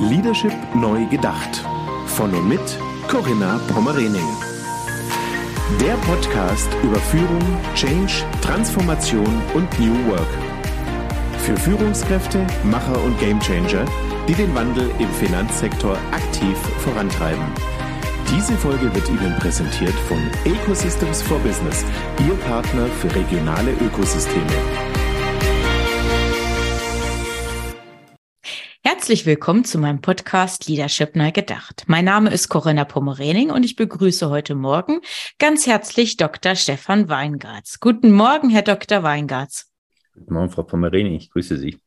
Leadership 0.00 0.52
neu 0.74 1.06
gedacht. 1.06 1.64
Von 2.06 2.32
und 2.32 2.48
mit 2.48 2.60
Corinna 3.08 3.58
Pommerening. 3.66 4.28
Der 5.80 5.94
Podcast 6.06 6.68
über 6.84 7.00
Führung, 7.00 7.42
Change, 7.74 8.24
Transformation 8.40 9.42
und 9.54 9.68
New 9.80 10.08
Work. 10.08 10.28
Für 11.38 11.56
Führungskräfte, 11.56 12.46
Macher 12.62 13.02
und 13.02 13.18
Gamechanger, 13.18 13.84
die 14.28 14.34
den 14.34 14.54
Wandel 14.54 14.88
im 15.00 15.10
Finanzsektor 15.14 15.98
aktiv 16.12 16.56
vorantreiben. 16.78 17.44
Diese 18.30 18.56
Folge 18.56 18.94
wird 18.94 19.08
Ihnen 19.08 19.34
präsentiert 19.40 19.94
von 20.06 20.18
Ecosystems 20.44 21.22
for 21.22 21.38
Business, 21.40 21.84
Ihr 22.24 22.34
Partner 22.46 22.86
für 23.00 23.12
regionale 23.16 23.72
Ökosysteme. 23.72 24.87
Herzlich 29.08 29.24
willkommen 29.24 29.64
zu 29.64 29.78
meinem 29.78 30.02
Podcast 30.02 30.68
Leadership 30.68 31.16
neu 31.16 31.32
gedacht. 31.32 31.84
Mein 31.86 32.04
Name 32.04 32.28
ist 32.28 32.50
Corinna 32.50 32.84
Pommerening 32.84 33.50
und 33.50 33.64
ich 33.64 33.74
begrüße 33.74 34.28
heute 34.28 34.54
Morgen 34.54 35.00
ganz 35.38 35.66
herzlich 35.66 36.18
Dr. 36.18 36.54
Stefan 36.56 37.08
Weingartz. 37.08 37.80
Guten 37.80 38.12
Morgen, 38.12 38.50
Herr 38.50 38.60
Dr. 38.60 39.02
Weingartz. 39.02 39.72
Guten 40.12 40.34
Morgen, 40.34 40.50
Frau 40.50 40.62
Pommerening. 40.62 41.14
Ich 41.14 41.30
grüße 41.30 41.56
Sie. 41.56 41.78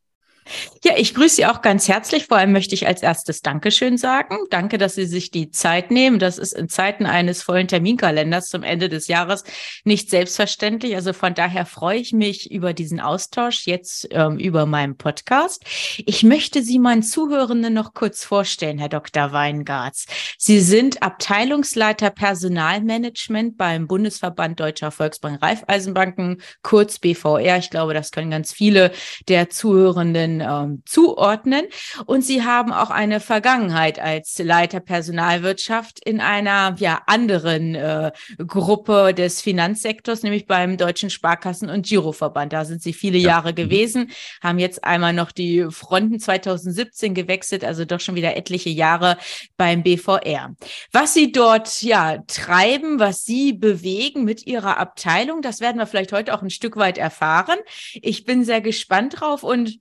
Ja, 0.83 0.93
ich 0.97 1.13
grüße 1.13 1.35
Sie 1.35 1.45
auch 1.45 1.61
ganz 1.61 1.87
herzlich. 1.87 2.25
Vor 2.25 2.37
allem 2.37 2.51
möchte 2.51 2.73
ich 2.73 2.87
als 2.87 3.03
erstes 3.03 3.41
Dankeschön 3.41 3.97
sagen. 3.97 4.37
Danke, 4.49 4.79
dass 4.79 4.95
Sie 4.95 5.05
sich 5.05 5.29
die 5.29 5.51
Zeit 5.51 5.91
nehmen. 5.91 6.17
Das 6.17 6.39
ist 6.39 6.53
in 6.53 6.69
Zeiten 6.69 7.05
eines 7.05 7.43
vollen 7.43 7.67
Terminkalenders 7.67 8.49
zum 8.49 8.63
Ende 8.63 8.89
des 8.89 9.07
Jahres 9.07 9.43
nicht 9.83 10.09
selbstverständlich. 10.09 10.95
Also 10.95 11.13
von 11.13 11.35
daher 11.35 11.67
freue 11.67 11.99
ich 11.99 12.13
mich 12.13 12.51
über 12.51 12.73
diesen 12.73 12.99
Austausch 12.99 13.67
jetzt 13.67 14.07
ähm, 14.11 14.39
über 14.39 14.65
meinen 14.65 14.97
Podcast. 14.97 15.63
Ich 15.97 16.23
möchte 16.23 16.63
Sie 16.63 16.79
meinen 16.79 17.03
Zuhörenden 17.03 17.73
noch 17.73 17.93
kurz 17.93 18.23
vorstellen, 18.23 18.79
Herr 18.79 18.89
Dr. 18.89 19.31
Weingartz. 19.31 20.05
Sie 20.39 20.59
sind 20.59 21.03
Abteilungsleiter 21.03 22.09
Personalmanagement 22.09 23.55
beim 23.57 23.87
Bundesverband 23.87 24.59
Deutscher 24.59 24.89
Volksbank 24.91 25.41
Raiffeisenbanken, 25.41 26.41
kurz 26.63 26.97
BVR. 26.97 27.57
Ich 27.57 27.69
glaube, 27.69 27.93
das 27.93 28.11
können 28.11 28.31
ganz 28.31 28.51
viele 28.51 28.91
der 29.27 29.49
Zuhörenden 29.49 30.30
ähm, 30.39 30.83
zuordnen. 30.85 31.65
Und 32.05 32.23
Sie 32.23 32.43
haben 32.43 32.71
auch 32.71 32.89
eine 32.89 33.19
Vergangenheit 33.19 33.99
als 33.99 34.37
Leiter 34.39 34.79
Personalwirtschaft 34.79 35.99
in 36.05 36.21
einer 36.21 36.75
ja, 36.79 37.01
anderen 37.07 37.75
äh, 37.75 38.11
Gruppe 38.37 39.13
des 39.13 39.41
Finanzsektors, 39.41 40.23
nämlich 40.23 40.45
beim 40.45 40.77
Deutschen 40.77 41.09
Sparkassen- 41.09 41.69
und 41.69 41.85
Giroverband. 41.85 42.53
Da 42.53 42.65
sind 42.65 42.81
Sie 42.81 42.93
viele 42.93 43.17
ja. 43.17 43.29
Jahre 43.29 43.51
mhm. 43.51 43.55
gewesen, 43.55 44.11
haben 44.41 44.59
jetzt 44.59 44.83
einmal 44.83 45.13
noch 45.13 45.31
die 45.31 45.65
Fronten 45.69 46.19
2017 46.19 47.13
gewechselt, 47.13 47.63
also 47.65 47.85
doch 47.85 47.99
schon 47.99 48.15
wieder 48.15 48.35
etliche 48.35 48.69
Jahre 48.69 49.17
beim 49.57 49.83
BVR. 49.83 50.55
Was 50.91 51.13
Sie 51.13 51.31
dort 51.31 51.81
ja 51.81 52.19
treiben, 52.27 52.99
was 52.99 53.25
Sie 53.25 53.53
bewegen 53.53 54.23
mit 54.23 54.45
Ihrer 54.45 54.77
Abteilung, 54.77 55.41
das 55.41 55.59
werden 55.59 55.77
wir 55.77 55.87
vielleicht 55.87 56.13
heute 56.13 56.33
auch 56.33 56.41
ein 56.41 56.49
Stück 56.49 56.77
weit 56.77 56.97
erfahren. 56.97 57.57
Ich 57.93 58.25
bin 58.25 58.43
sehr 58.43 58.61
gespannt 58.61 59.19
drauf 59.19 59.43
und 59.43 59.79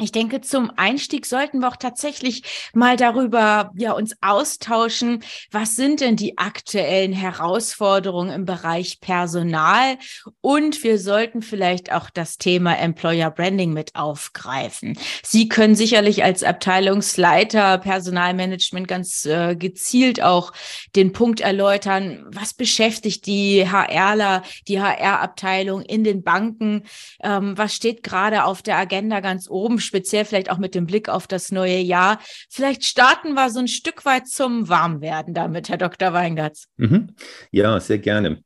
ich 0.00 0.10
denke, 0.10 0.40
zum 0.40 0.72
Einstieg 0.74 1.24
sollten 1.24 1.60
wir 1.60 1.68
auch 1.68 1.76
tatsächlich 1.76 2.42
mal 2.74 2.96
darüber 2.96 3.70
ja 3.76 3.92
uns 3.92 4.16
austauschen. 4.22 5.22
Was 5.52 5.76
sind 5.76 6.00
denn 6.00 6.16
die 6.16 6.36
aktuellen 6.36 7.12
Herausforderungen 7.12 8.30
im 8.30 8.44
Bereich 8.44 8.98
Personal? 9.00 9.96
Und 10.40 10.82
wir 10.82 10.98
sollten 10.98 11.42
vielleicht 11.42 11.92
auch 11.92 12.10
das 12.10 12.38
Thema 12.38 12.76
Employer 12.76 13.30
Branding 13.30 13.72
mit 13.72 13.94
aufgreifen. 13.94 14.98
Sie 15.22 15.48
können 15.48 15.76
sicherlich 15.76 16.24
als 16.24 16.42
Abteilungsleiter 16.42 17.78
Personalmanagement 17.78 18.88
ganz 18.88 19.24
äh, 19.26 19.54
gezielt 19.54 20.20
auch 20.20 20.52
den 20.96 21.12
Punkt 21.12 21.40
erläutern. 21.40 22.24
Was 22.32 22.52
beschäftigt 22.52 23.26
die 23.26 23.64
HRler, 23.64 24.42
die 24.66 24.80
HR-Abteilung 24.80 25.82
in 25.82 26.02
den 26.02 26.24
Banken? 26.24 26.82
Ähm, 27.22 27.56
was 27.56 27.76
steht 27.76 28.02
gerade 28.02 28.44
auf 28.44 28.60
der 28.60 28.76
Agenda 28.76 29.20
ganz 29.20 29.48
oben? 29.48 29.83
Speziell 29.84 30.24
vielleicht 30.24 30.50
auch 30.50 30.58
mit 30.58 30.74
dem 30.74 30.86
Blick 30.86 31.08
auf 31.08 31.26
das 31.26 31.52
neue 31.52 31.78
Jahr. 31.78 32.18
Vielleicht 32.50 32.84
starten 32.84 33.34
wir 33.34 33.50
so 33.50 33.60
ein 33.60 33.68
Stück 33.68 34.04
weit 34.04 34.28
zum 34.28 34.68
Warmwerden 34.68 35.34
damit, 35.34 35.68
Herr 35.68 35.78
Dr. 35.78 36.12
Weingartz. 36.12 36.68
Mhm. 36.76 37.14
Ja, 37.50 37.78
sehr 37.80 37.98
gerne. 37.98 38.42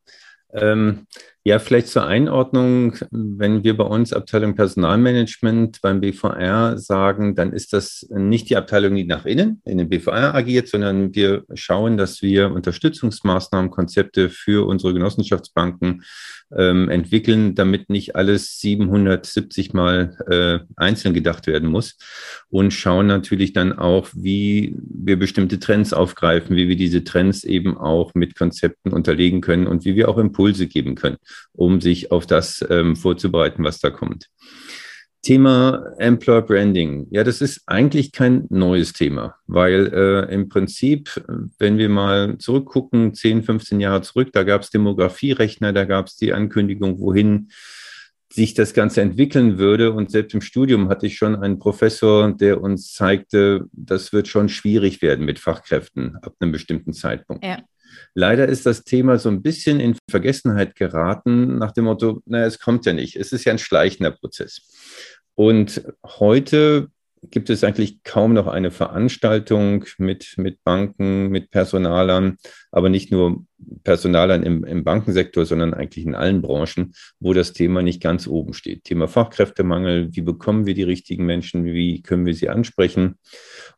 Ähm, 0.52 1.06
ja, 1.44 1.58
vielleicht 1.58 1.88
zur 1.88 2.04
Einordnung, 2.06 2.96
wenn 3.10 3.64
wir 3.64 3.76
bei 3.76 3.84
uns 3.84 4.12
Abteilung 4.12 4.54
Personalmanagement 4.54 5.80
beim 5.80 6.00
BVR 6.00 6.76
sagen, 6.76 7.34
dann 7.34 7.52
ist 7.52 7.72
das 7.72 8.06
nicht 8.10 8.50
die 8.50 8.56
Abteilung, 8.56 8.96
die 8.96 9.04
nach 9.04 9.24
innen 9.24 9.62
in 9.64 9.78
den 9.78 9.88
BVR 9.88 10.34
agiert, 10.34 10.68
sondern 10.68 11.14
wir 11.14 11.44
schauen, 11.54 11.96
dass 11.96 12.22
wir 12.22 12.50
Unterstützungsmaßnahmen, 12.52 13.70
Konzepte 13.70 14.28
für 14.30 14.66
unsere 14.66 14.92
Genossenschaftsbanken 14.92 16.02
ähm, 16.56 16.88
entwickeln, 16.88 17.54
damit 17.54 17.90
nicht 17.90 18.16
alles 18.16 18.58
770 18.60 19.74
Mal 19.74 20.16
äh, 20.30 20.64
einzeln 20.76 21.14
gedacht 21.14 21.46
werden 21.46 21.68
muss. 21.68 21.96
Und 22.48 22.72
schauen 22.72 23.06
natürlich 23.06 23.52
dann 23.52 23.72
auch, 23.72 24.08
wie 24.14 24.74
wir 24.78 25.18
bestimmte 25.18 25.58
Trends 25.58 25.92
aufgreifen, 25.92 26.56
wie 26.56 26.68
wir 26.68 26.76
diese 26.76 27.04
Trends 27.04 27.44
eben 27.44 27.76
auch 27.76 28.14
mit 28.14 28.34
Konzepten 28.36 28.92
unterlegen 28.92 29.40
können 29.40 29.66
und 29.66 29.84
wie 29.84 29.94
wir 29.94 30.08
auch 30.08 30.18
Impulse 30.18 30.66
geben 30.66 30.94
können, 30.94 31.18
um 31.52 31.80
sich 31.80 32.10
auf 32.10 32.26
das 32.26 32.64
ähm, 32.68 32.96
vorzubereiten, 32.96 33.64
was 33.64 33.80
da 33.80 33.90
kommt. 33.90 34.28
Thema 35.22 35.94
Employer 35.98 36.42
Branding. 36.42 37.08
Ja, 37.10 37.24
das 37.24 37.40
ist 37.40 37.62
eigentlich 37.66 38.12
kein 38.12 38.46
neues 38.50 38.92
Thema, 38.92 39.34
weil 39.46 39.92
äh, 39.92 40.32
im 40.32 40.48
Prinzip, 40.48 41.20
wenn 41.58 41.76
wir 41.76 41.88
mal 41.88 42.38
zurückgucken, 42.38 43.14
10, 43.14 43.42
15 43.42 43.80
Jahre 43.80 44.02
zurück, 44.02 44.30
da 44.32 44.44
gab 44.44 44.62
es 44.62 44.70
Demografierechner, 44.70 45.72
da 45.72 45.84
gab 45.84 46.06
es 46.06 46.16
die 46.16 46.32
Ankündigung, 46.32 47.00
wohin 47.00 47.50
sich 48.32 48.54
das 48.54 48.74
Ganze 48.74 49.00
entwickeln 49.00 49.58
würde. 49.58 49.92
Und 49.92 50.10
selbst 50.10 50.34
im 50.34 50.40
Studium 50.40 50.88
hatte 50.88 51.06
ich 51.06 51.16
schon 51.16 51.36
einen 51.36 51.58
Professor, 51.58 52.30
der 52.32 52.60
uns 52.62 52.92
zeigte, 52.92 53.66
das 53.72 54.12
wird 54.12 54.28
schon 54.28 54.48
schwierig 54.48 55.02
werden 55.02 55.24
mit 55.24 55.38
Fachkräften 55.38 56.16
ab 56.22 56.34
einem 56.38 56.52
bestimmten 56.52 56.92
Zeitpunkt. 56.92 57.44
Ja. 57.44 57.58
Leider 58.14 58.48
ist 58.48 58.66
das 58.66 58.84
Thema 58.84 59.18
so 59.18 59.28
ein 59.28 59.42
bisschen 59.42 59.80
in 59.80 59.96
Vergessenheit 60.10 60.74
geraten, 60.74 61.58
nach 61.58 61.72
dem 61.72 61.84
Motto, 61.84 62.22
naja, 62.26 62.46
es 62.46 62.58
kommt 62.58 62.86
ja 62.86 62.92
nicht. 62.92 63.16
Es 63.16 63.32
ist 63.32 63.44
ja 63.44 63.52
ein 63.52 63.58
schleichender 63.58 64.10
Prozess. 64.10 64.62
Und 65.34 65.82
heute 66.04 66.88
gibt 67.22 67.50
es 67.50 67.64
eigentlich 67.64 68.02
kaum 68.02 68.32
noch 68.32 68.46
eine 68.46 68.70
Veranstaltung 68.70 69.84
mit, 69.98 70.34
mit 70.36 70.62
Banken, 70.64 71.28
mit 71.28 71.50
Personalern, 71.50 72.36
aber 72.70 72.88
nicht 72.88 73.10
nur 73.10 73.44
Personalern 73.82 74.42
im, 74.42 74.64
im 74.64 74.84
Bankensektor, 74.84 75.44
sondern 75.44 75.74
eigentlich 75.74 76.04
in 76.04 76.14
allen 76.14 76.42
Branchen, 76.42 76.94
wo 77.18 77.32
das 77.32 77.52
Thema 77.52 77.82
nicht 77.82 78.02
ganz 78.02 78.26
oben 78.26 78.54
steht. 78.54 78.84
Thema 78.84 79.08
Fachkräftemangel, 79.08 80.08
wie 80.12 80.22
bekommen 80.22 80.66
wir 80.66 80.74
die 80.74 80.84
richtigen 80.84 81.26
Menschen, 81.26 81.64
wie 81.64 82.02
können 82.02 82.26
wir 82.26 82.34
sie 82.34 82.48
ansprechen? 82.48 83.18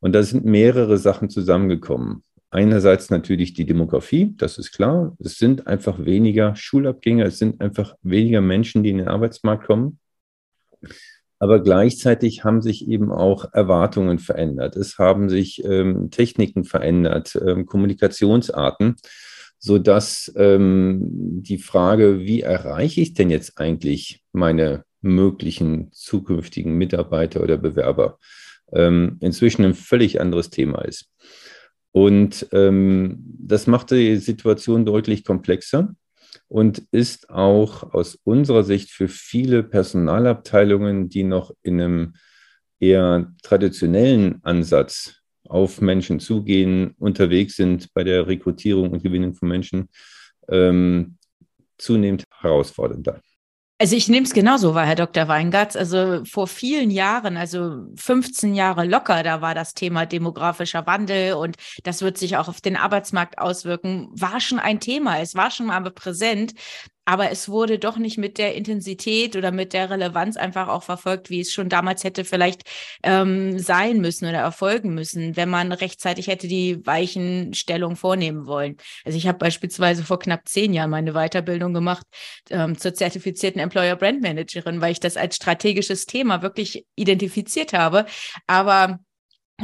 Und 0.01 0.15
da 0.15 0.23
sind 0.23 0.45
mehrere 0.45 0.99
Sachen 0.99 1.31
zusammengekommen. 1.31 2.23
Einerseits 2.53 3.11
natürlich 3.11 3.55
die 3.55 3.65
Demografie, 3.65 4.35
das 4.37 4.59
ist 4.59 4.73
klar. 4.73 5.17
Es 5.21 5.39
sind 5.39 5.69
einfach 5.69 6.05
weniger 6.05 6.57
Schulabgänger, 6.57 7.27
es 7.27 7.39
sind 7.39 7.61
einfach 7.61 7.95
weniger 8.03 8.41
Menschen, 8.41 8.83
die 8.83 8.91
in 8.91 8.99
den 8.99 9.09
Arbeitsmarkt 9.09 9.67
kommen. 9.67 10.01
Aber 11.39 11.63
gleichzeitig 11.63 12.45
haben 12.45 12.61
sich 12.61 12.89
eben 12.89 13.13
auch 13.13 13.53
Erwartungen 13.55 14.19
verändert. 14.19 14.77
Es 14.77 14.99
haben 14.99 15.29
sich 15.31 15.65
ähm, 15.65 16.11
Techniken 16.11 16.65
verändert, 16.65 17.35
ähm, 17.37 17.67
Kommunikationsarten, 17.67 18.97
sodass 19.59 20.33
ähm, 20.37 21.01
die 21.43 21.59
Frage, 21.59 22.21
wie 22.21 22.43
erreiche 22.43 23.01
ich 23.01 23.15
denn 23.15 23.31
jetzt 23.31 23.59
eigentlich 23.59 24.23
meine 24.33 24.85
möglichen 25.03 25.93
zukünftigen 25.93 26.75
Mitarbeiter 26.75 27.43
oder 27.43 27.57
Bewerber, 27.57 28.19
ähm, 28.73 29.17
inzwischen 29.21 29.65
ein 29.65 29.75
völlig 29.75 30.21
anderes 30.21 30.51
Thema 30.51 30.85
ist. 30.85 31.09
Und 31.93 32.47
ähm, 32.53 33.19
das 33.39 33.67
macht 33.67 33.91
die 33.91 34.17
Situation 34.17 34.85
deutlich 34.87 35.25
komplexer 35.25 35.95
und 36.49 36.83
ist 36.93 37.31
auch 37.31 37.93
aus 37.93 38.19
unserer 38.25 38.63
Sicht 38.63 38.91
für 38.91 39.09
viele 39.09 39.63
Personalabteilungen, 39.63 41.09
die 41.09 41.25
noch 41.25 41.53
in 41.63 41.81
einem 41.81 42.15
eher 42.79 43.33
traditionellen 43.43 44.41
Ansatz 44.43 45.21
auf 45.49 45.81
Menschen 45.81 46.21
zugehen, 46.21 46.95
unterwegs 46.99 47.57
sind 47.57 47.93
bei 47.93 48.05
der 48.05 48.27
Rekrutierung 48.27 48.91
und 48.91 49.03
Gewinnung 49.03 49.35
von 49.35 49.49
Menschen, 49.49 49.89
ähm, 50.49 51.19
zunehmend 51.77 52.25
herausfordernder. 52.41 53.21
Also 53.81 53.97
ich 53.97 54.11
nehme 54.11 54.27
es 54.27 54.35
genauso 54.35 54.75
wahr, 54.75 54.85
Herr 54.85 54.95
Dr. 54.95 55.27
Weingartz. 55.27 55.75
Also 55.75 56.23
vor 56.27 56.47
vielen 56.47 56.91
Jahren, 56.91 57.39
also 57.39 57.87
15 57.97 58.55
Jahre 58.55 58.85
locker, 58.85 59.23
da 59.23 59.41
war 59.41 59.55
das 59.55 59.73
Thema 59.73 60.05
demografischer 60.05 60.87
Wandel 60.87 61.33
und 61.33 61.57
das 61.85 62.03
wird 62.03 62.19
sich 62.19 62.37
auch 62.37 62.49
auf 62.49 62.61
den 62.61 62.77
Arbeitsmarkt 62.77 63.39
auswirken, 63.39 64.09
war 64.13 64.39
schon 64.41 64.59
ein 64.59 64.81
Thema. 64.81 65.21
Es 65.21 65.35
war 65.35 65.51
schon 65.51 65.65
mal 65.65 65.81
präsent. 65.93 66.53
Aber 67.11 67.33
es 67.33 67.49
wurde 67.49 67.81
doch 67.81 67.97
nicht 67.97 68.19
mit 68.19 68.39
der 68.39 68.55
Intensität 68.55 69.35
oder 69.35 69.51
mit 69.51 69.73
der 69.73 69.91
Relevanz 69.91 70.37
einfach 70.37 70.69
auch 70.69 70.85
verfolgt, 70.85 71.29
wie 71.29 71.41
es 71.41 71.53
schon 71.53 71.69
damals 71.69 72.05
hätte 72.05 72.25
vielleicht 72.25 72.63
ähm, 73.03 73.59
sein 73.59 74.01
müssen 74.01 74.29
oder 74.29 74.39
erfolgen 74.39 74.95
müssen, 74.95 75.35
wenn 75.35 75.49
man 75.49 75.73
rechtzeitig 75.73 76.29
hätte 76.29 76.47
die 76.47 76.87
Weichenstellung 76.87 77.97
vornehmen 77.97 78.47
wollen. 78.47 78.77
Also 79.05 79.19
ich 79.19 79.27
habe 79.27 79.39
beispielsweise 79.39 80.05
vor 80.05 80.21
knapp 80.21 80.49
zehn 80.49 80.73
Jahren 80.73 80.91
meine 80.91 81.15
Weiterbildung 81.15 81.75
gemacht 81.75 82.07
ähm, 82.49 82.79
zur 82.79 82.95
zertifizierten 82.95 83.61
Employer 83.61 83.97
Brand 83.97 84.23
Managerin, 84.23 84.81
weil 84.81 84.93
ich 84.93 85.01
das 85.01 85.17
als 85.17 85.35
strategisches 85.35 86.07
Thema 86.07 86.43
wirklich 86.43 86.87
identifiziert 86.95 87.73
habe. 87.73 88.07
Aber 88.47 89.01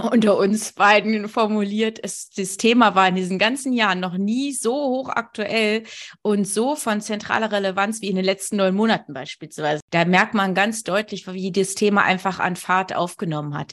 unter 0.03 0.37
uns 0.37 0.73
beiden 0.73 1.29
formuliert, 1.29 1.99
es, 2.03 2.31
das 2.31 2.57
Thema 2.57 2.95
war 2.95 3.09
in 3.09 3.15
diesen 3.15 3.39
ganzen 3.39 3.73
Jahren 3.73 4.01
noch 4.01 4.17
nie 4.17 4.53
so 4.53 4.73
hochaktuell 4.73 5.85
und 6.23 6.47
so 6.47 6.77
von 6.77 7.01
zentraler 7.01 7.53
Relevanz 7.53 8.01
wie 8.03 8.09
in 8.09 8.17
den 8.17 8.25
letzten 8.25 8.57
neun 8.57 8.75
Monaten 8.75 9.13
beispielsweise. 9.13 9.81
Da 9.91 10.05
merkt 10.05 10.35
man 10.35 10.55
ganz 10.55 10.83
deutlich, 10.83 11.27
wie 11.27 11.53
das 11.53 11.75
Thema 11.75 12.03
einfach 12.03 12.39
an 12.39 12.57
Fahrt 12.57 12.95
aufgenommen 12.95 13.57
hat. 13.57 13.73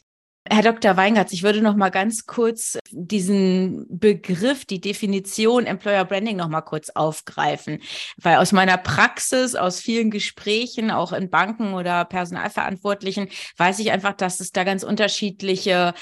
Herr 0.50 0.62
Dr. 0.62 0.98
Weingartz, 0.98 1.32
ich 1.32 1.42
würde 1.44 1.62
noch 1.62 1.78
mal 1.78 1.90
ganz 1.90 2.26
kurz 2.26 2.78
diesen 2.92 3.86
Begriff, 3.88 4.66
die 4.66 4.82
Definition 4.82 5.66
Employer 5.66 6.04
Branding 6.04 6.36
noch 6.36 6.50
mal 6.50 6.62
kurz 6.62 6.90
aufgreifen, 6.90 7.80
weil 8.18 8.38
aus 8.38 8.52
meiner 8.52 8.78
Praxis, 8.78 9.56
aus 9.56 9.80
vielen 9.80 10.12
Gesprächen, 10.12 10.92
auch 10.92 11.14
in 11.14 11.30
Banken 11.30 11.74
oder 11.74 12.04
Personalverantwortlichen, 12.04 13.30
weiß 13.56 13.80
ich 13.80 13.92
einfach, 13.92 14.14
dass 14.14 14.42
es 14.42 14.52
da 14.52 14.66
ganz 14.66 14.84
unterschiedliche 14.84 15.94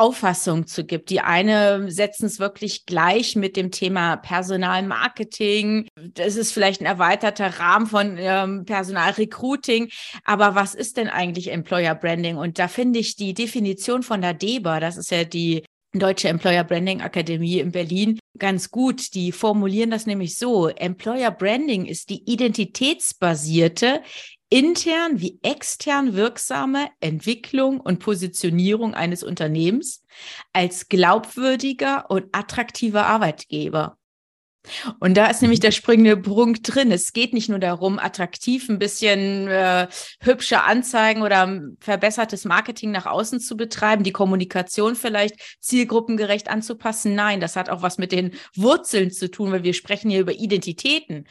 Auffassung 0.00 0.66
zu 0.66 0.84
gibt. 0.84 1.10
Die 1.10 1.20
eine 1.20 1.90
setzen 1.90 2.24
es 2.24 2.40
wirklich 2.40 2.86
gleich 2.86 3.36
mit 3.36 3.54
dem 3.54 3.70
Thema 3.70 4.16
Personalmarketing. 4.16 5.88
Das 6.14 6.36
ist 6.36 6.52
vielleicht 6.52 6.80
ein 6.80 6.86
erweiterter 6.86 7.60
Rahmen 7.60 7.86
von 7.86 8.16
ähm, 8.18 8.64
Personalrecruiting. 8.64 9.90
Aber 10.24 10.54
was 10.54 10.74
ist 10.74 10.96
denn 10.96 11.08
eigentlich 11.08 11.52
Employer 11.52 11.94
Branding? 11.94 12.38
Und 12.38 12.58
da 12.58 12.66
finde 12.66 12.98
ich 12.98 13.16
die 13.16 13.34
Definition 13.34 14.02
von 14.02 14.22
der 14.22 14.32
DEBA, 14.32 14.80
das 14.80 14.96
ist 14.96 15.10
ja 15.10 15.24
die 15.24 15.64
Deutsche 15.92 16.28
Employer 16.28 16.62
Branding 16.64 17.02
Akademie 17.02 17.58
in 17.58 17.72
Berlin 17.72 18.18
ganz 18.38 18.70
gut. 18.70 19.12
Die 19.14 19.32
formulieren 19.32 19.90
das 19.90 20.06
nämlich 20.06 20.38
so. 20.38 20.68
Employer 20.68 21.32
Branding 21.32 21.84
ist 21.84 22.10
die 22.10 22.22
identitätsbasierte, 22.30 24.00
intern 24.50 25.20
wie 25.20 25.38
extern 25.42 26.14
wirksame 26.14 26.88
Entwicklung 27.00 27.80
und 27.80 28.00
Positionierung 28.00 28.94
eines 28.94 29.22
Unternehmens 29.22 30.02
als 30.52 30.88
glaubwürdiger 30.88 32.10
und 32.10 32.26
attraktiver 32.32 33.06
Arbeitgeber. 33.06 33.96
Und 34.98 35.16
da 35.16 35.28
ist 35.28 35.40
nämlich 35.40 35.60
der 35.60 35.70
springende 35.70 36.18
Punkt 36.18 36.74
drin. 36.74 36.92
Es 36.92 37.14
geht 37.14 37.32
nicht 37.32 37.48
nur 37.48 37.58
darum, 37.58 37.98
attraktiv 37.98 38.68
ein 38.68 38.78
bisschen 38.78 39.48
äh, 39.48 39.88
hübsche 40.20 40.62
Anzeigen 40.64 41.22
oder 41.22 41.62
verbessertes 41.80 42.44
Marketing 42.44 42.90
nach 42.90 43.06
außen 43.06 43.40
zu 43.40 43.56
betreiben, 43.56 44.04
die 44.04 44.12
Kommunikation 44.12 44.96
vielleicht 44.96 45.36
zielgruppengerecht 45.60 46.48
anzupassen. 46.50 47.14
Nein, 47.14 47.40
das 47.40 47.56
hat 47.56 47.70
auch 47.70 47.80
was 47.80 47.96
mit 47.96 48.12
den 48.12 48.32
Wurzeln 48.54 49.10
zu 49.10 49.30
tun, 49.30 49.50
weil 49.50 49.62
wir 49.62 49.72
sprechen 49.72 50.10
hier 50.10 50.20
über 50.20 50.32
Identitäten. 50.32 51.26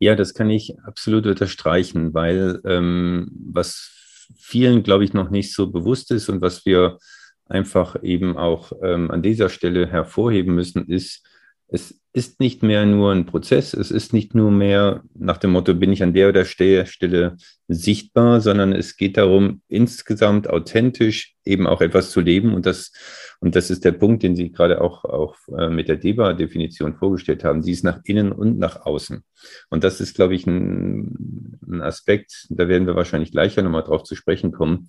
Ja, 0.00 0.14
das 0.16 0.32
kann 0.32 0.48
ich 0.48 0.74
absolut 0.84 1.26
unterstreichen, 1.26 2.14
weil 2.14 2.60
ähm, 2.64 3.28
was 3.52 3.90
vielen, 4.38 4.82
glaube 4.82 5.04
ich, 5.04 5.12
noch 5.12 5.28
nicht 5.28 5.54
so 5.54 5.70
bewusst 5.70 6.10
ist 6.10 6.30
und 6.30 6.40
was 6.40 6.64
wir 6.64 6.98
einfach 7.46 8.02
eben 8.02 8.38
auch 8.38 8.72
ähm, 8.82 9.10
an 9.10 9.22
dieser 9.22 9.50
Stelle 9.50 9.86
hervorheben 9.86 10.54
müssen, 10.54 10.88
ist, 10.88 11.26
es 11.72 12.00
ist 12.12 12.40
nicht 12.40 12.64
mehr 12.64 12.84
nur 12.86 13.12
ein 13.12 13.26
Prozess, 13.26 13.72
es 13.72 13.92
ist 13.92 14.12
nicht 14.12 14.34
nur 14.34 14.50
mehr 14.50 15.04
nach 15.14 15.38
dem 15.38 15.52
Motto, 15.52 15.74
bin 15.74 15.92
ich 15.92 16.02
an 16.02 16.12
der 16.12 16.28
oder 16.28 16.44
der 16.44 16.86
Stelle 16.86 17.36
sichtbar, 17.68 18.40
sondern 18.40 18.72
es 18.72 18.96
geht 18.96 19.16
darum, 19.16 19.62
insgesamt 19.68 20.50
authentisch 20.50 21.36
eben 21.44 21.68
auch 21.68 21.80
etwas 21.80 22.10
zu 22.10 22.20
leben. 22.20 22.54
Und 22.54 22.66
das, 22.66 22.90
und 23.38 23.54
das 23.54 23.70
ist 23.70 23.84
der 23.84 23.92
Punkt, 23.92 24.24
den 24.24 24.34
Sie 24.34 24.50
gerade 24.50 24.80
auch, 24.80 25.04
auch 25.04 25.36
äh, 25.56 25.68
mit 25.68 25.88
der 25.88 25.96
DEBA-Definition 25.96 26.96
vorgestellt 26.96 27.44
haben. 27.44 27.62
Sie 27.62 27.72
ist 27.72 27.84
nach 27.84 28.00
innen 28.04 28.32
und 28.32 28.58
nach 28.58 28.84
außen. 28.84 29.22
Und 29.70 29.84
das 29.84 30.00
ist, 30.00 30.16
glaube 30.16 30.34
ich, 30.34 30.46
ein, 30.48 31.60
ein 31.68 31.80
Aspekt, 31.80 32.48
da 32.50 32.66
werden 32.66 32.88
wir 32.88 32.96
wahrscheinlich 32.96 33.30
gleich 33.30 33.56
nochmal 33.56 33.84
drauf 33.84 34.02
zu 34.02 34.16
sprechen 34.16 34.50
kommen 34.50 34.88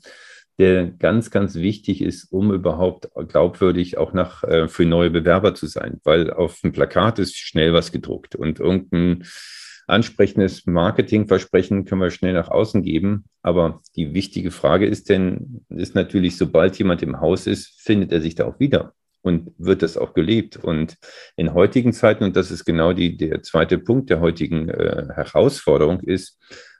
der 0.62 0.86
ganz, 0.86 1.32
ganz 1.32 1.56
wichtig 1.56 2.02
ist, 2.02 2.32
um 2.32 2.54
überhaupt 2.54 3.10
glaubwürdig 3.28 3.98
auch 3.98 4.14
nach, 4.14 4.44
äh, 4.44 4.68
für 4.68 4.86
neue 4.86 5.10
Bewerber 5.10 5.56
zu 5.56 5.66
sein. 5.66 6.00
Weil 6.04 6.32
auf 6.32 6.62
dem 6.62 6.72
Plakat 6.72 7.20
ist 7.20 7.36
schnell 7.36 7.74
was 7.74 7.92
gedruckt 7.92 8.36
und 8.36 8.60
irgendein 8.60 9.26
ansprechendes 9.88 10.68
Marketingversprechen 10.68 11.86
können 11.86 12.02
wir 12.02 12.12
schnell 12.12 12.34
nach 12.34 12.50
außen 12.50 12.84
geben. 12.84 13.26
Aber 13.42 13.82
die 13.96 14.14
wichtige 14.14 14.52
Frage 14.52 14.86
ist 14.86 15.10
denn, 15.10 15.66
ist 15.70 15.96
natürlich, 15.96 16.38
sobald 16.38 16.78
jemand 16.78 17.02
im 17.02 17.20
Haus 17.20 17.48
ist, 17.48 17.82
findet 17.82 18.12
er 18.12 18.22
sich 18.22 18.36
da 18.36 18.46
auch 18.46 18.60
wieder 18.60 18.94
und 19.24 19.52
wird 19.58 19.82
das 19.82 19.98
auch 19.98 20.14
gelebt. 20.14 20.58
Und 20.58 20.98
in 21.36 21.56
heutigen 21.56 21.92
Zeiten, 21.92 22.24
und 22.24 22.36
das 22.36 22.52
ist 22.52 22.66
genau 22.66 22.94
die, 22.94 23.18
der 23.18 23.42
zweite 23.42 23.80
Punkt 23.80 24.12
der 24.12 24.20
heutigen 24.20 24.70
äh, 24.70 25.08
Herausforderung, 25.14 26.00
ist, 26.02 26.38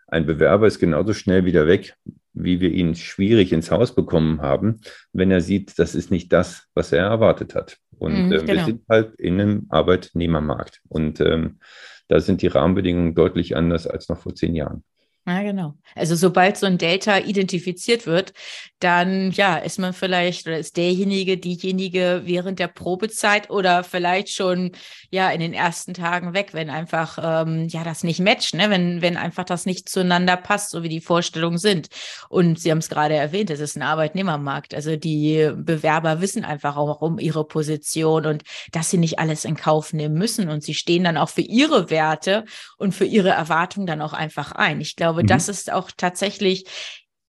ein 0.08 0.26
Bewerber 0.26 0.68
ist 0.68 0.80
genauso 0.80 1.14
schnell 1.14 1.46
wieder 1.46 1.68
weg, 1.68 1.96
wie 2.34 2.60
wir 2.60 2.72
ihn 2.72 2.96
schwierig 2.96 3.52
ins 3.52 3.72
Haus 3.72 3.94
bekommen 3.94 4.42
haben, 4.42 4.82
wenn 5.14 5.32
er 5.32 5.42
sieht, 5.42 5.78
das 5.80 5.96
ist 5.96 6.12
nicht 6.12 6.32
das, 6.32 6.68
was 6.74 6.92
er 6.92 7.06
erwartet 7.06 7.56
hat. 7.56 7.78
Und 7.98 8.14
mhm, 8.14 8.32
äh, 8.32 8.38
genau. 8.38 8.54
wir 8.54 8.66
sind 8.66 8.82
halt 8.90 9.16
in 9.16 9.40
einem 9.40 9.66
Arbeitnehmermarkt. 9.70 10.82
Und 10.88 11.20
ähm, 11.22 11.60
da 12.08 12.20
sind 12.20 12.42
die 12.42 12.48
Rahmenbedingungen 12.48 13.16
deutlich 13.16 13.56
anders 13.56 13.88
als 13.88 14.10
noch 14.10 14.18
vor 14.18 14.36
zehn 14.36 14.56
Jahren. 14.56 14.84
Ja, 15.28 15.44
genau. 15.44 15.76
Also 15.94 16.16
sobald 16.16 16.58
so 16.58 16.66
ein 16.66 16.80
Delta 16.80 17.20
identifiziert 17.20 18.08
wird, 18.08 18.34
dann 18.80 19.30
ja, 19.32 19.58
ist 19.58 19.78
man 19.78 19.94
vielleicht 19.94 20.48
oder 20.48 20.58
ist 20.58 20.78
derjenige, 20.78 21.38
diejenige 21.38 22.24
während 22.26 22.58
der 22.58 22.68
Probezeit 22.68 23.52
oder 23.52 23.84
vielleicht 23.84 24.30
schon 24.30 24.72
ja 25.12 25.30
in 25.30 25.40
den 25.40 25.54
ersten 25.54 25.94
Tagen 25.94 26.34
weg, 26.34 26.56
wenn 26.56 26.72
einfach 26.72 27.20
ähm, 27.22 27.68
ja 27.68 27.84
das 27.84 28.04
nicht 28.04 28.20
matcht, 28.20 28.56
ne? 28.56 28.72
wenn, 28.72 29.04
wenn 29.04 29.16
einfach 29.16 29.44
das 29.44 29.68
nicht 29.68 29.90
zueinander 29.90 30.38
passt, 30.38 30.72
so 30.72 30.82
wie 30.82 30.90
die 30.90 31.02
Vorstellungen 31.02 31.60
sind. 31.60 31.90
Und 32.30 32.60
Sie 32.60 32.72
haben 32.72 32.80
es 32.80 32.90
gerade 32.90 33.14
erwähnt, 33.14 33.52
es 33.52 33.60
ist 33.60 33.78
ein 33.78 33.84
Arbeitnehmermarkt. 33.84 34.74
Also 34.74 34.96
die 34.96 35.52
Bewerber 35.56 36.20
wissen 36.20 36.44
einfach 36.44 36.78
auch 36.78 37.00
um 37.02 37.20
ihre 37.20 37.46
Position 37.46 38.26
und 38.26 38.44
dass 38.72 38.90
sie 38.90 38.98
nicht 38.98 39.20
alles 39.20 39.46
in 39.46 39.56
Kauf 39.56 39.94
nehmen 39.94 40.16
müssen 40.16 40.50
und 40.50 40.64
sie 40.64 40.74
stehen 40.74 41.04
dann 41.04 41.18
auch 41.18 41.30
für 41.30 41.42
ihre 41.42 41.92
Werte 41.92 42.46
und 42.78 42.96
für 42.96 43.06
ihre 43.06 43.30
Erwartungen 43.30 43.86
dann 43.86 44.02
auch 44.02 44.14
einfach 44.14 44.52
ein. 44.54 44.82
Ich 44.82 44.96
glaube, 44.96 45.11
glaube, 45.12 45.24
mhm. 45.24 45.28
das 45.28 45.50
ist 45.50 45.72
auch 45.72 45.92
tatsächlich, 45.96 46.66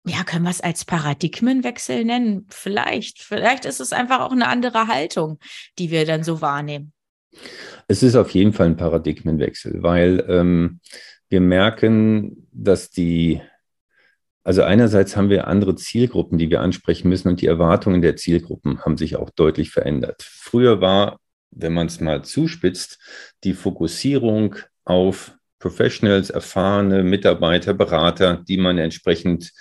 ja, 0.06 0.24
können 0.24 0.44
wir 0.44 0.52
es 0.52 0.62
als 0.62 0.86
Paradigmenwechsel 0.86 2.06
nennen? 2.06 2.48
Vielleicht. 2.50 3.22
Vielleicht 3.22 3.66
ist 3.66 3.80
es 3.80 3.92
einfach 3.92 4.22
auch 4.22 4.32
eine 4.32 4.48
andere 4.48 4.88
Haltung, 4.88 5.40
die 5.80 5.90
wir 5.90 6.06
dann 6.06 6.24
so 6.24 6.42
wahrnehmen. 6.42 6.94
Es 7.88 8.04
ist 8.04 8.16
auf 8.16 8.30
jeden 8.32 8.54
Fall 8.54 8.68
ein 8.68 8.78
Paradigmenwechsel, 8.78 9.82
weil 9.82 10.26
ähm, 10.28 10.80
wir 11.30 11.42
merken, 11.42 12.48
dass 12.52 12.92
die, 12.92 13.42
also 14.44 14.64
einerseits 14.64 15.16
haben 15.16 15.30
wir 15.30 15.48
andere 15.48 15.76
Zielgruppen, 15.76 16.38
die 16.38 16.50
wir 16.50 16.62
ansprechen 16.62 17.10
müssen 17.10 17.30
und 17.30 17.42
die 17.42 17.48
Erwartungen 17.48 18.02
der 18.02 18.16
Zielgruppen 18.16 18.84
haben 18.84 18.98
sich 18.98 19.16
auch 19.16 19.30
deutlich 19.30 19.72
verändert. 19.72 20.24
Früher 20.24 20.82
war, 20.82 21.20
wenn 21.52 21.74
man 21.74 21.88
es 21.88 22.00
mal 22.00 22.24
zuspitzt, 22.24 23.00
die 23.44 23.54
Fokussierung 23.54 24.56
auf 24.84 25.38
Professionals, 25.62 26.30
erfahrene 26.30 27.04
Mitarbeiter, 27.04 27.74
Berater, 27.74 28.44
die 28.48 28.58
man 28.58 28.78
entsprechend 28.78 29.54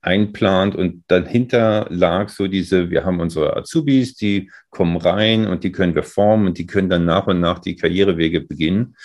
einplant 0.00 0.74
und 0.74 1.04
dahinter 1.08 1.86
lag 1.88 2.28
so 2.28 2.46
diese, 2.46 2.90
wir 2.90 3.04
haben 3.04 3.20
unsere 3.20 3.56
Azubis, 3.56 4.14
die 4.14 4.50
kommen 4.70 4.96
rein 4.96 5.46
und 5.46 5.64
die 5.64 5.72
können 5.72 5.94
wir 5.94 6.02
formen 6.02 6.48
und 6.48 6.58
die 6.58 6.66
können 6.66 6.90
dann 6.90 7.04
nach 7.04 7.26
und 7.26 7.40
nach 7.40 7.58
die 7.58 7.76
Karrierewege 7.76 8.42
beginnen. 8.42 8.96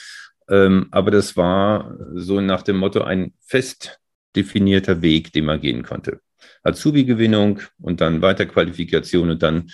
Ähm, 0.50 0.88
aber 0.92 1.12
das 1.12 1.38
war 1.38 1.96
so 2.16 2.42
nach 2.42 2.64
dem 2.64 2.78
Motto 2.78 3.02
ein 3.02 3.34
fest 3.40 4.00
definierter 4.36 5.02
Weg, 5.02 5.32
den 5.32 5.46
man 5.46 5.62
gehen 5.62 5.84
konnte. 5.84 6.20
Azubi-Gewinnung 6.64 7.62
und 7.80 8.02
dann 8.02 8.22
Weiterqualifikation 8.22 9.30
und 9.30 9.44
dann 9.44 9.70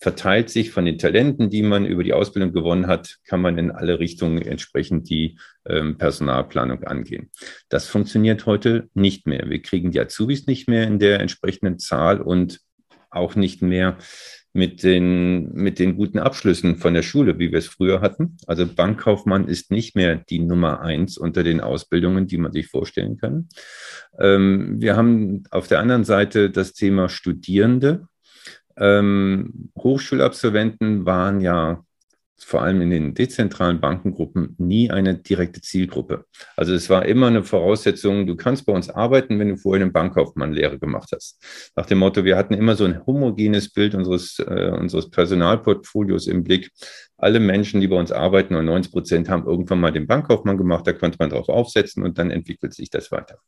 verteilt 0.00 0.48
sich 0.48 0.70
von 0.70 0.86
den 0.86 0.98
Talenten, 0.98 1.50
die 1.50 1.62
man 1.62 1.84
über 1.84 2.02
die 2.02 2.14
Ausbildung 2.14 2.52
gewonnen 2.52 2.86
hat, 2.86 3.18
kann 3.26 3.40
man 3.40 3.58
in 3.58 3.70
alle 3.70 4.00
Richtungen 4.00 4.40
entsprechend 4.40 5.10
die 5.10 5.38
ähm, 5.66 5.98
Personalplanung 5.98 6.84
angehen. 6.84 7.30
Das 7.68 7.86
funktioniert 7.86 8.46
heute 8.46 8.88
nicht 8.94 9.26
mehr. 9.26 9.48
Wir 9.50 9.60
kriegen 9.60 9.90
die 9.90 10.00
Azubis 10.00 10.46
nicht 10.46 10.68
mehr 10.68 10.84
in 10.84 10.98
der 10.98 11.20
entsprechenden 11.20 11.78
Zahl 11.78 12.20
und 12.20 12.60
auch 13.10 13.34
nicht 13.34 13.60
mehr 13.60 13.98
mit 14.52 14.82
den, 14.82 15.52
mit 15.52 15.78
den 15.78 15.96
guten 15.96 16.18
Abschlüssen 16.18 16.76
von 16.76 16.94
der 16.94 17.02
Schule, 17.02 17.38
wie 17.38 17.52
wir 17.52 17.58
es 17.58 17.68
früher 17.68 18.00
hatten. 18.00 18.36
Also 18.46 18.66
Bankkaufmann 18.66 19.46
ist 19.46 19.70
nicht 19.70 19.94
mehr 19.94 20.16
die 20.16 20.40
Nummer 20.40 20.80
eins 20.80 21.18
unter 21.18 21.44
den 21.44 21.60
Ausbildungen, 21.60 22.26
die 22.26 22.38
man 22.38 22.52
sich 22.52 22.66
vorstellen 22.66 23.16
kann. 23.16 23.48
Ähm, 24.18 24.80
wir 24.80 24.96
haben 24.96 25.44
auf 25.50 25.68
der 25.68 25.78
anderen 25.78 26.04
Seite 26.04 26.50
das 26.50 26.72
Thema 26.72 27.08
Studierende. 27.08 28.08
Ähm, 28.80 29.70
Hochschulabsolventen 29.78 31.04
waren 31.04 31.40
ja 31.40 31.84
vor 32.44 32.62
allem 32.62 32.80
in 32.80 32.90
den 32.90 33.14
dezentralen 33.14 33.80
Bankengruppen 33.80 34.54
nie 34.58 34.90
eine 34.90 35.14
direkte 35.14 35.60
Zielgruppe. 35.60 36.24
Also 36.56 36.72
es 36.72 36.88
war 36.88 37.04
immer 37.04 37.26
eine 37.26 37.44
Voraussetzung, 37.44 38.26
du 38.26 38.34
kannst 38.36 38.66
bei 38.66 38.72
uns 38.72 38.88
arbeiten, 38.88 39.38
wenn 39.38 39.50
du 39.50 39.56
vorher 39.56 39.84
eine 39.84 39.92
Bankkaufmann-Lehre 39.92 40.78
gemacht 40.78 41.10
hast. 41.14 41.38
Nach 41.76 41.86
dem 41.86 41.98
Motto, 41.98 42.24
wir 42.24 42.36
hatten 42.36 42.54
immer 42.54 42.76
so 42.76 42.84
ein 42.84 43.04
homogenes 43.06 43.72
Bild 43.72 43.94
unseres, 43.94 44.38
äh, 44.38 44.70
unseres 44.70 45.10
Personalportfolios 45.10 46.26
im 46.26 46.42
Blick. 46.42 46.70
Alle 47.18 47.40
Menschen, 47.40 47.80
die 47.80 47.88
bei 47.88 47.96
uns 47.96 48.10
arbeiten, 48.10 48.54
und 48.54 48.64
90 48.64 48.92
Prozent 48.92 49.28
haben 49.28 49.46
irgendwann 49.46 49.80
mal 49.80 49.92
den 49.92 50.06
Bankkaufmann 50.06 50.56
gemacht, 50.56 50.86
da 50.86 50.92
konnte 50.92 51.18
man 51.20 51.30
drauf 51.30 51.48
aufsetzen 51.48 52.02
und 52.02 52.18
dann 52.18 52.30
entwickelt 52.30 52.72
sich 52.74 52.88
das 52.88 53.12
weiter. 53.12 53.38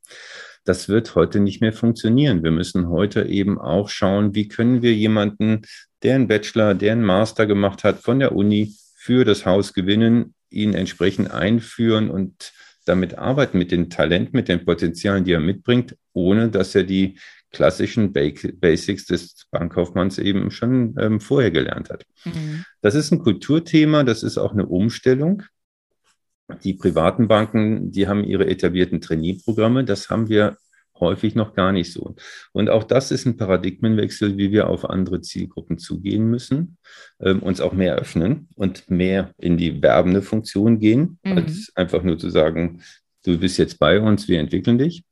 Das 0.64 0.88
wird 0.88 1.14
heute 1.14 1.40
nicht 1.40 1.60
mehr 1.60 1.72
funktionieren. 1.72 2.44
Wir 2.44 2.52
müssen 2.52 2.88
heute 2.88 3.24
eben 3.24 3.58
auch 3.58 3.88
schauen, 3.88 4.34
wie 4.34 4.48
können 4.48 4.82
wir 4.82 4.94
jemanden, 4.94 5.62
der 6.02 6.14
einen 6.14 6.28
Bachelor, 6.28 6.74
der 6.74 6.92
einen 6.92 7.04
Master 7.04 7.46
gemacht 7.46 7.84
hat 7.84 8.00
von 8.00 8.20
der 8.20 8.34
Uni, 8.34 8.74
für 8.96 9.24
das 9.24 9.44
Haus 9.44 9.72
gewinnen, 9.72 10.34
ihn 10.50 10.74
entsprechend 10.74 11.32
einführen 11.32 12.10
und 12.10 12.52
damit 12.84 13.18
arbeiten 13.18 13.58
mit 13.58 13.72
den 13.72 13.90
Talenten, 13.90 14.36
mit 14.36 14.48
den 14.48 14.64
Potenzialen, 14.64 15.24
die 15.24 15.32
er 15.32 15.40
mitbringt, 15.40 15.96
ohne 16.12 16.50
dass 16.50 16.74
er 16.74 16.84
die 16.84 17.18
klassischen 17.50 18.12
Basics 18.12 19.06
des 19.06 19.46
Bankkaufmanns 19.50 20.18
eben 20.18 20.50
schon 20.50 20.94
ähm, 20.98 21.20
vorher 21.20 21.50
gelernt 21.50 21.90
hat. 21.90 22.04
Mhm. 22.24 22.64
Das 22.80 22.94
ist 22.94 23.12
ein 23.12 23.18
Kulturthema, 23.18 24.04
das 24.04 24.22
ist 24.22 24.38
auch 24.38 24.52
eine 24.52 24.66
Umstellung. 24.66 25.42
Die 26.64 26.74
privaten 26.74 27.28
Banken, 27.28 27.90
die 27.90 28.08
haben 28.08 28.24
ihre 28.24 28.46
etablierten 28.46 29.00
Trainee-Programme, 29.00 29.84
das 29.84 30.10
haben 30.10 30.28
wir 30.28 30.56
häufig 31.02 31.34
noch 31.34 31.54
gar 31.54 31.72
nicht 31.72 31.92
so. 31.92 32.14
Und 32.52 32.70
auch 32.70 32.84
das 32.84 33.10
ist 33.10 33.26
ein 33.26 33.36
Paradigmenwechsel, 33.36 34.38
wie 34.38 34.52
wir 34.52 34.68
auf 34.68 34.88
andere 34.88 35.20
Zielgruppen 35.20 35.78
zugehen 35.78 36.30
müssen, 36.30 36.78
ähm, 37.20 37.40
uns 37.40 37.60
auch 37.60 37.72
mehr 37.72 37.96
öffnen 37.96 38.48
und 38.54 38.90
mehr 38.90 39.32
in 39.38 39.58
die 39.58 39.82
werbende 39.82 40.22
Funktion 40.22 40.78
gehen, 40.78 41.18
mhm. 41.24 41.38
als 41.38 41.72
einfach 41.74 42.02
nur 42.02 42.18
zu 42.18 42.30
sagen, 42.30 42.82
du 43.24 43.38
bist 43.38 43.58
jetzt 43.58 43.78
bei 43.78 44.00
uns, 44.00 44.28
wir 44.28 44.38
entwickeln 44.38 44.78
dich. 44.78 45.04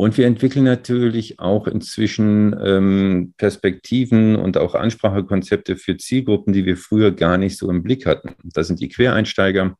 Und 0.00 0.16
wir 0.16 0.28
entwickeln 0.28 0.64
natürlich 0.64 1.40
auch 1.40 1.66
inzwischen 1.66 2.56
ähm, 2.64 3.34
Perspektiven 3.36 4.36
und 4.36 4.56
auch 4.56 4.76
Ansprachekonzepte 4.76 5.74
für 5.74 5.96
Zielgruppen, 5.96 6.52
die 6.52 6.64
wir 6.64 6.76
früher 6.76 7.10
gar 7.10 7.36
nicht 7.36 7.58
so 7.58 7.68
im 7.68 7.82
Blick 7.82 8.06
hatten. 8.06 8.36
Das 8.44 8.68
sind 8.68 8.78
die 8.78 8.88
Quereinsteiger, 8.88 9.76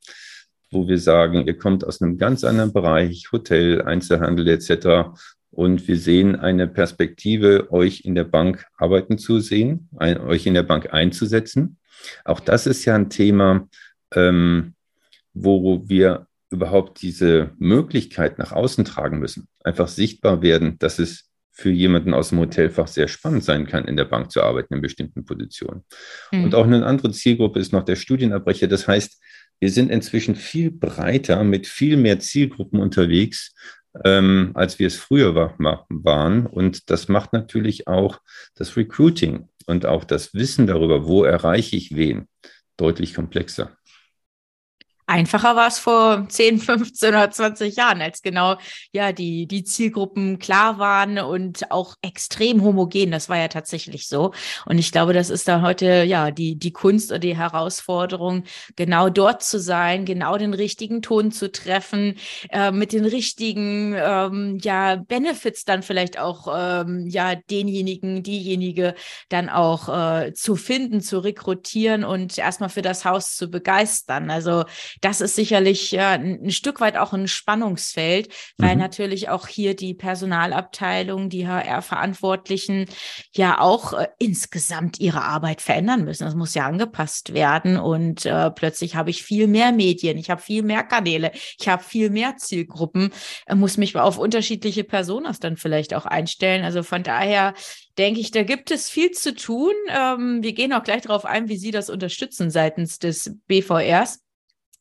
wo 0.71 0.89
wir 0.89 0.99
sagen, 0.99 1.47
ihr 1.47 1.57
kommt 1.57 1.85
aus 1.85 2.03
einem 2.03 2.19
ganz 2.19 2.45
anderen 2.45 2.73
Bereich, 2.73 3.29
Hotel, 3.33 3.83
Einzelhandel 3.83 4.49
etc. 4.49 5.11
Und 5.51 5.89
wir 5.89 5.99
sehen 5.99 6.37
eine 6.37 6.69
Perspektive, 6.69 7.73
euch 7.73 8.05
in 8.05 8.15
der 8.15 8.25
Bank 8.25 8.67
arbeiten 8.77 9.19
zu 9.19 9.41
sehen, 9.41 9.89
ein, 9.97 10.21
euch 10.21 10.47
in 10.47 10.55
der 10.55 10.63
Bank 10.63 10.93
einzusetzen. 10.93 11.79
Auch 12.25 12.41
das 12.41 12.67
ist 12.67 12.85
ja 12.85 12.95
ein 12.95 13.11
Thema, 13.11 13.69
ähm, 14.15 14.75
wo 15.33 15.89
wir 15.89 16.27
überhaupt 16.51 17.03
diese 17.03 17.51
Möglichkeit 17.59 18.39
nach 18.39 18.53
außen 18.53 18.85
tragen 18.85 19.19
müssen. 19.19 19.49
Einfach 19.65 19.89
sichtbar 19.89 20.43
werden, 20.43 20.79
dass 20.79 20.99
es 20.99 21.29
für 21.59 21.71
jemanden 21.71 22.15
aus 22.15 22.29
dem 22.29 22.39
Hotelfach 22.39 22.87
sehr 22.87 23.09
spannend 23.09 23.43
sein 23.43 23.67
kann, 23.67 23.87
in 23.87 23.97
der 23.97 24.05
Bank 24.05 24.31
zu 24.31 24.43
arbeiten 24.43 24.75
in 24.75 24.81
bestimmten 24.81 25.25
Positionen. 25.25 25.85
Mhm. 26.31 26.45
Und 26.45 26.55
auch 26.55 26.65
eine 26.65 26.87
andere 26.87 27.11
Zielgruppe 27.11 27.59
ist 27.59 27.73
noch 27.73 27.85
der 27.85 27.97
Studienabbrecher. 27.97 28.69
Das 28.69 28.87
heißt, 28.87 29.21
wir 29.61 29.71
sind 29.71 29.91
inzwischen 29.91 30.35
viel 30.35 30.71
breiter 30.71 31.45
mit 31.45 31.67
viel 31.67 31.97
mehr 31.97 32.21
Zielgruppen 32.21 32.81
unterwegs, 32.81 33.55
ähm, 34.05 34.53
als 34.55 34.79
wir 34.79 34.87
es 34.87 34.97
früher 34.97 35.35
war, 35.35 35.57
waren. 35.89 36.47
Und 36.47 36.91
das 36.91 37.09
macht 37.09 37.33
natürlich 37.33 37.89
auch 37.89 38.21
das 38.55 38.77
Recruiting 38.77 39.49
und 39.67 39.87
auch 39.87 40.05
das 40.05 40.35
Wissen 40.35 40.67
darüber, 40.67 41.07
wo 41.07 41.25
erreiche 41.25 41.77
ich 41.77 41.97
wen, 41.97 42.29
deutlich 42.77 43.15
komplexer. 43.15 43.78
Einfacher 45.09 45.57
war 45.57 45.69
es 45.69 45.79
vor 45.79 46.27
10, 46.29 46.59
15 46.61 47.09
oder 47.09 47.31
20 47.31 47.77
Jahren, 47.77 48.03
als 48.03 48.21
genau 48.21 48.59
ja 48.93 49.13
die, 49.13 49.47
die 49.47 49.65
Zielgruppen 49.65 50.39
klar 50.39 50.79
waren 50.79 51.19
und 51.19 51.71
auch 51.71 51.95
extrem 52.03 52.63
homogen. 52.63 53.11
Das 53.11 53.31
war 53.31 53.39
ja 53.39 53.49
tatsächlich 53.49 54.07
so. 54.07 54.33
Und 54.67 54.77
ich 54.77 54.93
glaube, 54.93 55.15
das 55.15 55.31
ist 55.31 55.49
da 55.49 55.63
heute 55.63 56.03
ja 56.03 56.31
die, 56.31 56.57
die 56.57 56.73
Kunst 56.75 57.11
oder 57.11 57.21
die 57.21 57.39
Herausforderung, 57.39 58.45
genau 58.77 59.09
dort 59.09 59.43
zu 59.43 59.59
sein, 59.59 60.05
genau 60.05 60.37
den 60.37 60.53
richtigen 60.53 61.01
Ton 61.01 61.33
zu 61.33 61.51
treffen, 61.51 62.17
äh, 62.51 62.71
mit 62.71 62.93
den 62.93 63.07
richtigen 63.07 63.95
ähm, 63.97 64.59
ja, 64.61 64.97
Benefits 64.97 65.65
dann 65.65 65.83
vielleicht 65.83 66.19
auch 66.19 66.55
ähm, 66.55 67.07
ja 67.07 67.35
denjenigen, 67.35 68.23
diejenige 68.23 68.95
dann 69.31 69.49
auch 69.49 69.89
äh, 69.89 70.35
zu 70.35 70.55
finden, 70.55 71.01
zu 71.01 71.21
rekrutieren 71.21 72.05
und 72.05 72.37
erstmal 72.37 72.69
für 72.69 72.83
das 72.83 73.07
Haus 73.07 73.37
zu 73.37 73.49
begeistern. 73.51 74.31
Also 74.31 74.65
das 75.01 75.21
ist 75.21 75.35
sicherlich 75.35 75.93
ja, 75.93 76.11
ein 76.13 76.51
Stück 76.51 76.81
weit 76.81 76.97
auch 76.97 77.13
ein 77.13 77.29
Spannungsfeld, 77.29 78.29
weil 78.57 78.75
mhm. 78.75 78.81
natürlich 78.81 79.29
auch 79.29 79.47
hier 79.47 79.75
die 79.75 79.95
Personalabteilung, 79.95 81.29
die 81.29 81.47
HR-Verantwortlichen 81.47 82.87
ja 83.35 83.61
auch 83.61 83.93
äh, 83.93 84.09
insgesamt 84.19 85.01
ihre 85.01 85.23
Arbeit 85.23 85.63
verändern 85.63 86.05
müssen. 86.05 86.25
Das 86.25 86.35
muss 86.35 86.55
ja 86.55 86.67
angepasst 86.67 87.35
werden 87.35 87.77
und 87.79 88.27
äh, 88.27 88.51
plötzlich 88.51 88.97
habe 88.97 89.11
ich 89.11 89.23
viel 89.23 89.47
mehr 89.47 89.73
Medien, 89.73 90.19
ich 90.19 90.31
habe 90.31 90.41
viel 90.41 90.63
mehr 90.63 90.83
Kanäle, 90.83 91.33
ich 91.59 91.69
habe 91.69 91.83
viel 91.83 92.11
mehr 92.11 92.37
Zielgruppen, 92.37 93.11
äh, 93.47 93.55
muss 93.55 93.77
mich 93.77 93.97
auf 93.97 94.19
unterschiedliche 94.19 94.85
Personas 94.85 95.41
dann 95.41 95.57
vielleicht 95.57 95.95
auch 95.95 96.07
einstellen. 96.07 96.65
Also 96.65 96.83
von 96.83 97.03
daher 97.03 97.55
denke 97.99 98.21
ich, 98.21 98.31
da 98.31 98.43
gibt 98.45 98.71
es 98.71 98.89
viel 98.89 99.11
zu 99.11 99.35
tun. 99.35 99.73
Ähm, 99.89 100.43
wir 100.43 100.53
gehen 100.53 100.73
auch 100.73 100.85
gleich 100.85 101.03
darauf 101.03 101.25
ein, 101.25 101.49
wie 101.49 101.57
Sie 101.57 101.71
das 101.71 101.91
unterstützen 101.91 102.51
seitens 102.51 102.99
des 102.99 103.37
BVRs. 103.47 104.21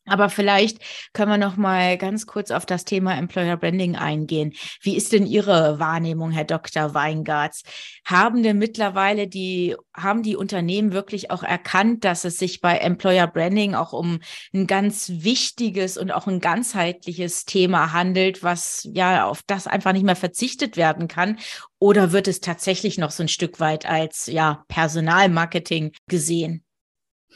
Aber 0.07 0.29
vielleicht 0.29 0.79
können 1.13 1.31
wir 1.31 1.37
noch 1.37 1.57
mal 1.57 1.97
ganz 1.97 2.25
kurz 2.25 2.49
auf 2.49 2.65
das 2.65 2.85
Thema 2.85 3.17
Employer 3.17 3.57
Branding 3.57 3.95
eingehen. 3.95 4.53
Wie 4.81 4.95
ist 4.95 5.11
denn 5.11 5.25
Ihre 5.25 5.79
Wahrnehmung, 5.79 6.31
Herr 6.31 6.45
Dr. 6.45 6.93
Weingarts? 6.93 7.63
Haben 8.05 8.41
denn 8.41 8.57
mittlerweile 8.57 9.27
die, 9.27 9.75
haben 9.93 10.23
die 10.23 10.37
Unternehmen 10.37 10.93
wirklich 10.93 11.29
auch 11.29 11.43
erkannt, 11.43 12.05
dass 12.05 12.23
es 12.23 12.37
sich 12.37 12.61
bei 12.61 12.77
Employer 12.77 13.27
Branding 13.27 13.75
auch 13.75 13.91
um 13.91 14.19
ein 14.53 14.65
ganz 14.65 15.09
wichtiges 15.09 15.97
und 15.97 16.11
auch 16.11 16.27
ein 16.27 16.39
ganzheitliches 16.39 17.45
Thema 17.45 17.91
handelt, 17.91 18.43
was 18.43 18.87
ja 18.93 19.25
auf 19.25 19.41
das 19.45 19.67
einfach 19.67 19.91
nicht 19.91 20.05
mehr 20.05 20.15
verzichtet 20.15 20.77
werden 20.77 21.07
kann? 21.07 21.37
Oder 21.79 22.13
wird 22.13 22.27
es 22.27 22.39
tatsächlich 22.39 22.97
noch 22.97 23.11
so 23.11 23.23
ein 23.23 23.29
Stück 23.29 23.59
weit 23.59 23.85
als 23.85 24.27
ja 24.27 24.63
Personalmarketing 24.69 25.91
gesehen? 26.07 26.63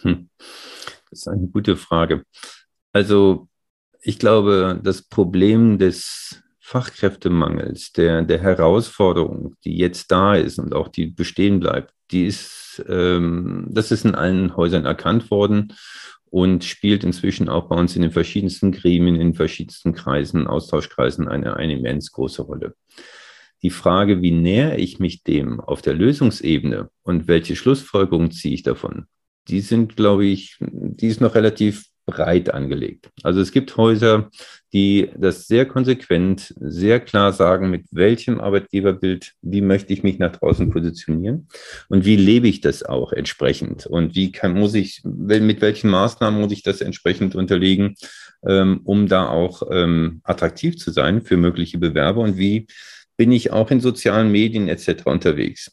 Hm. 0.02 0.30
Das 1.10 1.20
ist 1.20 1.28
eine 1.28 1.48
gute 1.48 1.76
Frage. 1.76 2.24
Also 2.94 3.48
ich 4.02 4.20
glaube, 4.20 4.80
das 4.84 5.04
Problem 5.04 5.78
des 5.78 6.42
Fachkräftemangels, 6.60 7.92
der, 7.92 8.22
der 8.22 8.40
Herausforderung, 8.40 9.56
die 9.66 9.78
jetzt 9.78 10.12
da 10.12 10.36
ist 10.36 10.58
und 10.58 10.74
auch 10.74 10.88
die 10.88 11.08
bestehen 11.08 11.60
bleibt, 11.60 11.94
die 12.12 12.26
ist, 12.26 12.84
ähm, 12.88 13.68
das 13.70 13.92
ist 13.92 14.06
in 14.06 14.16
allen 14.16 14.56
Häusern 14.56 14.86
erkannt 14.86 15.32
worden 15.32 15.74
und 16.30 16.64
spielt 16.64 17.04
inzwischen 17.04 17.50
auch 17.50 17.68
bei 17.68 17.76
uns 17.76 17.96
in 17.96 18.02
den 18.02 18.12
verschiedensten 18.12 18.72
Gremien, 18.72 19.16
in 19.16 19.28
den 19.28 19.34
verschiedensten 19.34 19.94
Kreisen, 19.94 20.48
Austauschkreisen 20.48 21.28
eine, 21.28 21.58
eine 21.58 21.74
immens 21.74 22.12
große 22.12 22.42
Rolle. 22.42 22.76
Die 23.64 23.70
Frage, 23.70 24.22
wie 24.22 24.32
näher 24.32 24.80
ich 24.80 24.98
mich 24.98 25.24
dem 25.24 25.60
auf 25.60 25.82
der 25.82 25.94
Lösungsebene 25.94 26.90
und 27.04 27.28
welche 27.28 27.56
Schlussfolgerungen 27.56 28.32
ziehe 28.32 28.54
ich 28.54 28.64
davon, 28.64 29.06
die 29.50 29.60
sind, 29.60 29.98
glaube 29.98 30.26
ich, 30.26 30.58
die 30.60 31.08
ist 31.08 31.22
noch 31.22 31.36
relativ 31.36 31.91
breit 32.06 32.54
angelegt. 32.54 33.10
Also 33.24 33.42
es 33.42 33.52
gibt 33.52 33.78
Häuser, 33.78 34.30
die 34.74 35.10
das 35.18 35.48
sehr 35.48 35.66
konsequent, 35.66 36.54
sehr 36.60 37.00
klar 37.00 37.34
sagen, 37.34 37.70
mit 37.70 37.86
welchem 37.92 38.40
Arbeitgeberbild, 38.40 39.34
wie 39.42 39.62
möchte 39.62 39.94
ich 39.94 40.04
mich 40.04 40.18
nach 40.18 40.32
draußen 40.32 40.70
positionieren 40.70 41.48
und 41.90 42.06
wie 42.06 42.16
lebe 42.16 42.48
ich 42.48 42.62
das 42.62 42.84
auch 42.84 43.12
entsprechend 43.12 43.86
und 43.86 44.16
wie 44.16 44.32
kann, 44.32 44.54
muss 44.54 44.74
ich, 44.74 45.02
mit 45.04 45.62
welchen 45.62 45.90
Maßnahmen 45.90 46.40
muss 46.40 46.52
ich 46.52 46.64
das 46.64 46.82
entsprechend 46.82 47.36
unterlegen, 47.36 47.96
ähm, 48.48 48.82
um 48.84 49.08
da 49.08 49.28
auch 49.30 49.64
ähm, 49.72 50.22
attraktiv 50.24 50.78
zu 50.78 50.92
sein 50.92 51.22
für 51.22 51.38
mögliche 51.38 51.78
Bewerber 51.78 52.22
und 52.22 52.38
wie 52.38 52.68
bin 53.18 53.32
ich 53.32 53.52
auch 53.52 53.70
in 53.72 53.82
sozialen 53.82 54.32
Medien 54.32 54.68
etc. 54.68 55.06
unterwegs. 55.06 55.72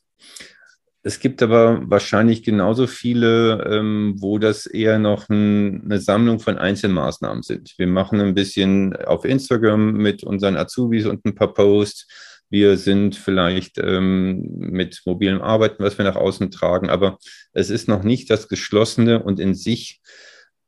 Es 1.08 1.20
gibt 1.20 1.42
aber 1.42 1.80
wahrscheinlich 1.88 2.42
genauso 2.42 2.86
viele, 2.86 3.64
ähm, 3.64 4.16
wo 4.18 4.38
das 4.38 4.66
eher 4.66 4.98
noch 4.98 5.30
ein, 5.30 5.84
eine 5.86 6.00
Sammlung 6.00 6.38
von 6.38 6.58
Einzelmaßnahmen 6.58 7.42
sind. 7.42 7.72
Wir 7.78 7.86
machen 7.86 8.20
ein 8.20 8.34
bisschen 8.34 8.94
auf 8.94 9.24
Instagram 9.24 9.94
mit 9.94 10.22
unseren 10.22 10.58
Azubis 10.58 11.06
und 11.06 11.24
ein 11.24 11.34
paar 11.34 11.54
Posts. 11.54 12.08
Wir 12.50 12.76
sind 12.76 13.16
vielleicht 13.16 13.78
ähm, 13.78 14.42
mit 14.58 15.00
mobilem 15.06 15.40
Arbeiten, 15.40 15.82
was 15.82 15.96
wir 15.96 16.04
nach 16.04 16.16
außen 16.16 16.50
tragen, 16.50 16.90
aber 16.90 17.16
es 17.54 17.70
ist 17.70 17.88
noch 17.88 18.02
nicht 18.02 18.28
das 18.28 18.46
geschlossene 18.46 19.22
und 19.22 19.40
in 19.40 19.54
sich 19.54 20.02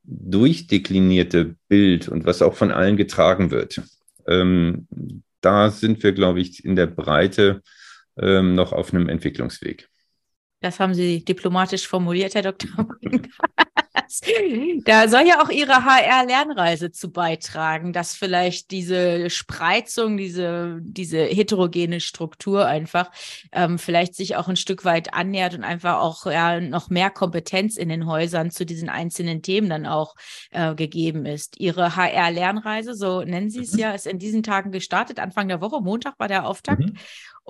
durchdeklinierte 0.04 1.56
Bild 1.68 2.08
und 2.08 2.24
was 2.24 2.40
auch 2.40 2.54
von 2.54 2.70
allen 2.70 2.96
getragen 2.96 3.50
wird. 3.50 3.82
Ähm, 4.26 4.88
da 5.42 5.68
sind 5.68 6.02
wir, 6.02 6.12
glaube 6.12 6.40
ich, 6.40 6.64
in 6.64 6.76
der 6.76 6.86
Breite 6.86 7.60
ähm, 8.18 8.54
noch 8.54 8.72
auf 8.72 8.94
einem 8.94 9.10
Entwicklungsweg. 9.10 9.89
Das 10.60 10.78
haben 10.78 10.94
Sie 10.94 11.24
diplomatisch 11.24 11.88
formuliert, 11.88 12.34
Herr 12.34 12.42
Dr. 12.42 12.70
Da 14.84 15.08
soll 15.08 15.26
ja 15.26 15.42
auch 15.42 15.50
Ihre 15.50 15.84
HR-Lernreise 15.84 16.90
zu 16.90 17.12
beitragen, 17.12 17.92
dass 17.92 18.14
vielleicht 18.14 18.70
diese 18.70 19.30
Spreizung, 19.30 20.16
diese, 20.16 20.78
diese 20.82 21.22
heterogene 21.24 22.00
Struktur 22.00 22.66
einfach 22.66 23.10
ähm, 23.52 23.78
vielleicht 23.78 24.14
sich 24.14 24.36
auch 24.36 24.48
ein 24.48 24.56
Stück 24.56 24.84
weit 24.84 25.14
annähert 25.14 25.54
und 25.54 25.64
einfach 25.64 26.00
auch 26.00 26.26
ja, 26.26 26.60
noch 26.60 26.90
mehr 26.90 27.10
Kompetenz 27.10 27.76
in 27.76 27.88
den 27.88 28.06
Häusern 28.06 28.50
zu 28.50 28.66
diesen 28.66 28.88
einzelnen 28.88 29.42
Themen 29.42 29.70
dann 29.70 29.86
auch 29.86 30.14
äh, 30.50 30.74
gegeben 30.74 31.24
ist. 31.24 31.60
Ihre 31.60 31.96
HR-Lernreise, 31.96 32.94
so 32.94 33.22
nennen 33.22 33.50
Sie 33.50 33.60
es 33.60 33.72
mhm. 33.74 33.78
ja, 33.78 33.92
ist 33.92 34.06
in 34.06 34.18
diesen 34.18 34.42
Tagen 34.42 34.72
gestartet. 34.72 35.20
Anfang 35.20 35.48
der 35.48 35.60
Woche, 35.60 35.80
Montag 35.80 36.18
war 36.18 36.28
der 36.28 36.46
Auftakt. 36.46 36.80
Mhm. 36.80 36.96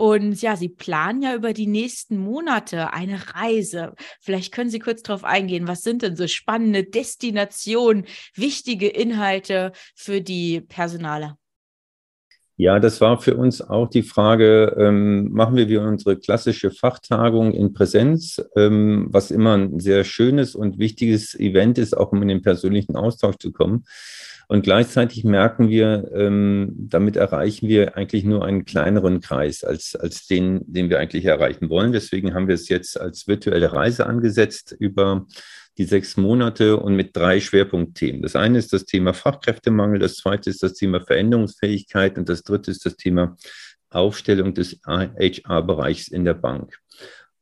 Und 0.00 0.40
ja, 0.40 0.57
Sie 0.57 0.71
planen 0.71 1.21
ja 1.21 1.35
über 1.35 1.52
die 1.52 1.66
nächsten 1.66 2.16
Monate 2.16 2.95
eine 2.95 3.21
Reise. 3.35 3.92
Vielleicht 4.19 4.50
können 4.50 4.71
Sie 4.71 4.78
kurz 4.78 5.02
darauf 5.02 5.25
eingehen. 5.25 5.69
Was 5.69 5.83
sind 5.83 6.00
denn 6.00 6.16
so 6.16 6.26
spannende 6.26 6.85
Destinationen, 6.85 8.07
wichtige 8.35 8.88
Inhalte 8.88 9.73
für 9.95 10.23
die 10.23 10.62
Personale? 10.62 11.35
Ja, 12.57 12.78
das 12.78 13.02
war 13.02 13.21
für 13.21 13.37
uns 13.37 13.61
auch 13.61 13.90
die 13.90 14.02
Frage, 14.02 14.75
ähm, 14.78 15.33
machen 15.33 15.57
wir 15.57 15.69
wie 15.69 15.76
unsere 15.76 16.16
klassische 16.16 16.71
Fachtagung 16.71 17.52
in 17.52 17.75
Präsenz, 17.75 18.42
ähm, 18.57 19.09
was 19.11 19.30
immer 19.30 19.59
ein 19.59 19.80
sehr 19.80 20.04
schönes 20.04 20.54
und 20.54 20.78
wichtiges 20.78 21.38
Event 21.38 21.76
ist, 21.76 21.95
auch 21.95 22.12
um 22.12 22.23
in 22.23 22.28
den 22.28 22.40
persönlichen 22.40 22.97
Austausch 22.97 23.37
zu 23.37 23.52
kommen. 23.52 23.85
Und 24.50 24.62
gleichzeitig 24.62 25.23
merken 25.23 25.69
wir, 25.69 26.11
ähm, 26.12 26.73
damit 26.76 27.14
erreichen 27.14 27.69
wir 27.69 27.97
eigentlich 27.97 28.25
nur 28.25 28.45
einen 28.45 28.64
kleineren 28.64 29.21
Kreis 29.21 29.62
als, 29.62 29.95
als 29.95 30.26
den, 30.26 30.64
den 30.66 30.90
wir 30.90 30.99
eigentlich 30.99 31.25
erreichen 31.25 31.71
wollen. 31.71 31.92
Deswegen 31.92 32.35
haben 32.35 32.49
wir 32.49 32.57
es 32.57 32.69
jetzt 32.69 33.00
als 33.00 33.28
virtuelle 33.28 33.73
Reise 33.73 34.07
angesetzt 34.07 34.75
über 34.76 35.25
die 35.78 35.85
sechs 35.85 36.16
Monate 36.16 36.78
und 36.78 36.97
mit 36.97 37.16
drei 37.16 37.38
Schwerpunktthemen. 37.38 38.23
Das 38.23 38.35
eine 38.35 38.59
ist 38.59 38.73
das 38.73 38.87
Thema 38.87 39.14
Fachkräftemangel, 39.14 40.00
das 40.00 40.16
zweite 40.16 40.50
ist 40.50 40.64
das 40.64 40.75
Thema 40.75 41.00
Veränderungsfähigkeit 41.00 42.19
und 42.19 42.28
das 42.28 42.42
dritte 42.42 42.73
ist 42.73 42.85
das 42.85 42.97
Thema 42.97 43.37
Aufstellung 43.88 44.52
des 44.52 44.80
HR-Bereichs 44.85 46.09
in 46.09 46.25
der 46.25 46.35
Bank. 46.35 46.76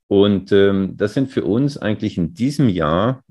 Und 0.08 0.52
ähm, 0.52 0.98
das 0.98 1.14
sind 1.14 1.30
für 1.30 1.44
uns 1.44 1.78
eigentlich 1.78 2.18
in 2.18 2.34
diesem 2.34 2.68
Jahr 2.68 3.24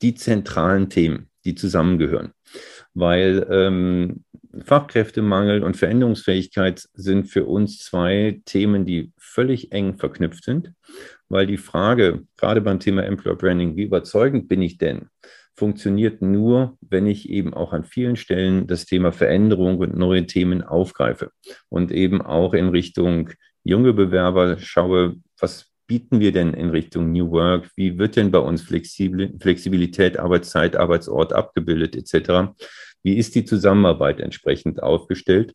die 0.00 0.14
zentralen 0.14 0.90
Themen, 0.90 1.28
die 1.44 1.56
zusammengehören 1.56 2.30
weil 2.96 3.46
ähm, 3.50 4.24
Fachkräftemangel 4.64 5.62
und 5.62 5.76
Veränderungsfähigkeit 5.76 6.88
sind 6.94 7.26
für 7.26 7.44
uns 7.44 7.78
zwei 7.80 8.40
Themen, 8.46 8.86
die 8.86 9.12
völlig 9.18 9.70
eng 9.70 9.98
verknüpft 9.98 10.44
sind, 10.44 10.72
weil 11.28 11.46
die 11.46 11.58
Frage, 11.58 12.22
gerade 12.38 12.62
beim 12.62 12.80
Thema 12.80 13.04
Employer 13.04 13.36
Branding, 13.36 13.76
wie 13.76 13.82
überzeugend 13.82 14.48
bin 14.48 14.62
ich 14.62 14.78
denn, 14.78 15.10
funktioniert 15.54 16.22
nur, 16.22 16.78
wenn 16.80 17.06
ich 17.06 17.28
eben 17.28 17.52
auch 17.52 17.74
an 17.74 17.84
vielen 17.84 18.16
Stellen 18.16 18.66
das 18.66 18.86
Thema 18.86 19.12
Veränderung 19.12 19.76
und 19.78 19.94
neue 19.94 20.26
Themen 20.26 20.62
aufgreife 20.62 21.32
und 21.68 21.92
eben 21.92 22.22
auch 22.22 22.54
in 22.54 22.70
Richtung 22.70 23.30
junge 23.62 23.92
Bewerber 23.92 24.58
schaue, 24.58 25.16
was 25.38 25.70
bieten 25.86 26.20
wir 26.20 26.32
denn 26.32 26.54
in 26.54 26.70
Richtung 26.70 27.12
New 27.12 27.30
Work? 27.30 27.70
Wie 27.76 27.98
wird 27.98 28.16
denn 28.16 28.30
bei 28.30 28.38
uns 28.38 28.62
Flexibilität, 28.62 30.18
Arbeitszeit, 30.18 30.76
Arbeitsort 30.76 31.32
abgebildet 31.32 31.96
etc.? 31.96 32.54
Wie 33.02 33.16
ist 33.16 33.34
die 33.34 33.44
Zusammenarbeit 33.44 34.20
entsprechend 34.20 34.82
aufgestellt? 34.82 35.54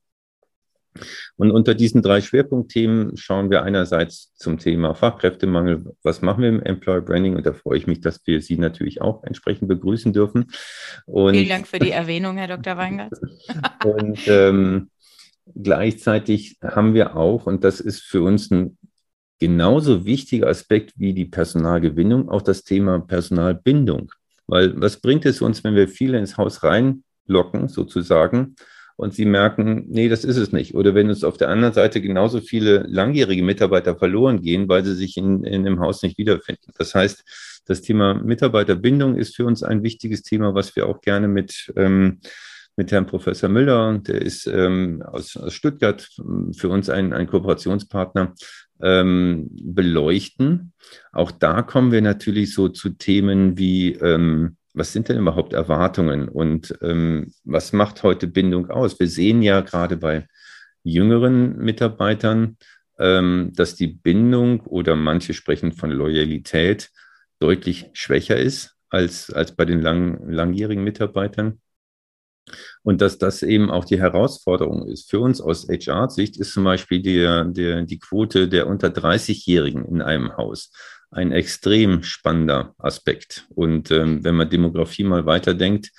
Und 1.38 1.52
unter 1.52 1.74
diesen 1.74 2.02
drei 2.02 2.22
Schwerpunktthemen 2.22 3.16
schauen 3.16 3.50
wir 3.50 3.64
einerseits 3.64 4.34
zum 4.36 4.58
Thema 4.58 4.94
Fachkräftemangel. 4.94 5.96
Was 6.04 6.22
machen 6.22 6.42
wir 6.44 6.50
im 6.50 6.62
Employer 6.62 7.02
Branding? 7.02 7.36
Und 7.36 7.46
da 7.46 7.54
freue 7.54 7.78
ich 7.78 7.88
mich, 7.88 8.02
dass 8.02 8.26
wir 8.26 8.42
Sie 8.42 8.58
natürlich 8.58 9.02
auch 9.02 9.24
entsprechend 9.24 9.68
begrüßen 9.70 10.12
dürfen. 10.12 10.52
Und 11.06 11.34
Vielen 11.34 11.50
Dank 11.50 11.68
für 11.68 11.80
die 11.80 11.92
Erwähnung, 11.92 12.38
Herr 12.38 12.48
Dr. 12.48 12.78
Weingart. 12.78 13.14
und 13.86 14.20
ähm, 14.28 14.90
gleichzeitig 15.56 16.58
haben 16.62 16.94
wir 16.94 17.16
auch, 17.16 17.46
und 17.46 17.64
das 17.64 17.80
ist 17.80 18.02
für 18.02 18.22
uns 18.22 18.52
ein 18.52 18.78
genauso 19.42 20.06
wichtiger 20.06 20.48
Aspekt 20.48 20.94
wie 20.98 21.14
die 21.14 21.26
Personalgewinnung, 21.26 22.30
auch 22.30 22.44
das 22.44 22.64
Thema 22.64 23.00
Personalbindung. 23.00 24.12
Weil 24.46 24.80
was 24.80 24.98
bringt 24.98 25.25
es 25.25 25.42
uns, 25.42 25.64
wenn 25.64 25.74
wir 25.74 25.88
viele 25.88 26.20
ins 26.20 26.38
Haus 26.38 26.62
rein 26.62 27.04
locken, 27.25 27.68
sozusagen, 27.68 28.56
und 28.98 29.16
sie 29.16 29.25
merken, 29.25 29.86
nee, 29.90 30.10
das 30.10 30.24
ist 30.24 30.38
es 30.38 30.51
nicht. 30.51 30.75
Oder 30.75 30.94
wenn 30.94 31.10
uns 31.10 31.24
auf 31.24 31.38
der 31.38 31.50
anderen 31.50 31.74
Seite 31.74 32.01
genauso 32.01 32.40
viele 32.40 32.86
langjährige 32.88 33.42
Mitarbeiter 33.42 33.96
verloren 33.96 34.44
gehen, 34.44 34.70
weil 34.70 34.86
sie 34.86 34.94
sich 34.94 35.18
in, 35.18 35.44
in 35.44 35.64
dem 35.64 35.80
Haus 35.80 36.04
nicht 36.04 36.20
wiederfinden. 36.20 36.72
Das 36.77 36.94
heißt, 36.94 37.24
das 37.66 37.82
Thema 37.82 38.14
Mitarbeiterbindung 38.14 39.18
ist 39.18 39.36
für 39.36 39.46
uns 39.46 39.64
ein 39.64 39.82
wichtiges 39.82 40.22
Thema, 40.22 40.54
was 40.54 40.75
wir 40.75 40.86
auch 40.86 41.01
gerne 41.01 41.27
mit, 41.27 41.74
ähm, 41.77 42.20
mit 42.75 42.92
Herrn 42.92 43.08
Professor 43.08 43.50
Müller, 43.50 43.98
der 43.98 44.22
ist 44.22 44.46
ähm, 44.46 45.01
aus, 45.01 45.36
aus 45.36 45.51
Stuttgart 45.51 46.08
für 46.56 46.70
uns 46.70 46.88
ein, 46.88 47.12
ein 47.12 47.25
Kooperationspartner, 47.25 48.36
ähm, 48.83 49.50
beleuchten. 49.51 50.74
Auch 51.11 51.31
da 51.31 51.61
kommen 51.61 51.91
wir 51.91 52.01
natürlich 52.01 52.53
so 52.53 52.70
zu 52.70 52.89
Themen 52.89 53.57
wie 53.57 53.94
ähm, 53.94 54.57
was 54.74 54.94
sind 54.94 55.09
denn 55.09 55.17
überhaupt 55.17 55.53
Erwartungen 55.53 56.29
und 56.29 56.77
ähm, 56.81 57.33
was 57.44 57.74
macht 57.74 58.03
heute 58.03 58.27
Bindung 58.27 58.70
aus? 58.70 59.00
Wir 59.00 59.07
sehen 59.07 59.41
ja 59.41 59.61
gerade 59.61 59.98
bei 59.98 60.27
jüngeren 60.83 61.57
Mitarbeitern, 61.57 62.57
ähm, 62.98 63.51
dass 63.55 63.75
die 63.75 63.87
Bindung 63.87 64.61
oder 64.61 64.96
manche 64.96 65.33
sprechen 65.33 65.74
von 65.74 65.91
Loyalität 65.91 66.89
deutlich 67.39 67.89
schwächer 67.94 68.37
ist 68.37 68.75
als, 68.89 69.31
als 69.31 69.55
bei 69.55 69.65
den 69.65 69.81
lang, 69.81 70.29
langjährigen 70.29 70.83
Mitarbeitern. 70.83 71.59
Und 72.84 73.01
dass 73.01 73.18
das 73.18 73.44
eben 73.44 73.70
auch 73.70 73.86
die 73.86 74.00
Herausforderung 74.00 74.88
ist. 74.88 75.10
Für 75.10 75.20
uns 75.20 75.42
aus 75.42 75.68
HR-Sicht 75.68 76.38
ist 76.38 76.54
zum 76.54 76.64
Beispiel 76.64 77.01
die, 77.01 77.51
die, 77.54 77.86
die 77.86 78.00
Quote 78.00 78.48
der 78.48 78.68
unter 78.68 78.90
30-Jährigen 78.90 79.86
in 79.86 80.01
einem 80.01 80.36
Haus 80.38 80.72
ein 81.12 81.32
extrem 81.32 82.04
spannender 82.04 82.74
Aspekt. 82.77 83.46
Und 83.50 83.92
ähm, 83.92 84.24
wenn 84.24 84.36
man 84.36 84.50
Demografie 84.50 85.04
mal 85.04 85.25
weiterdenkt 85.25 85.92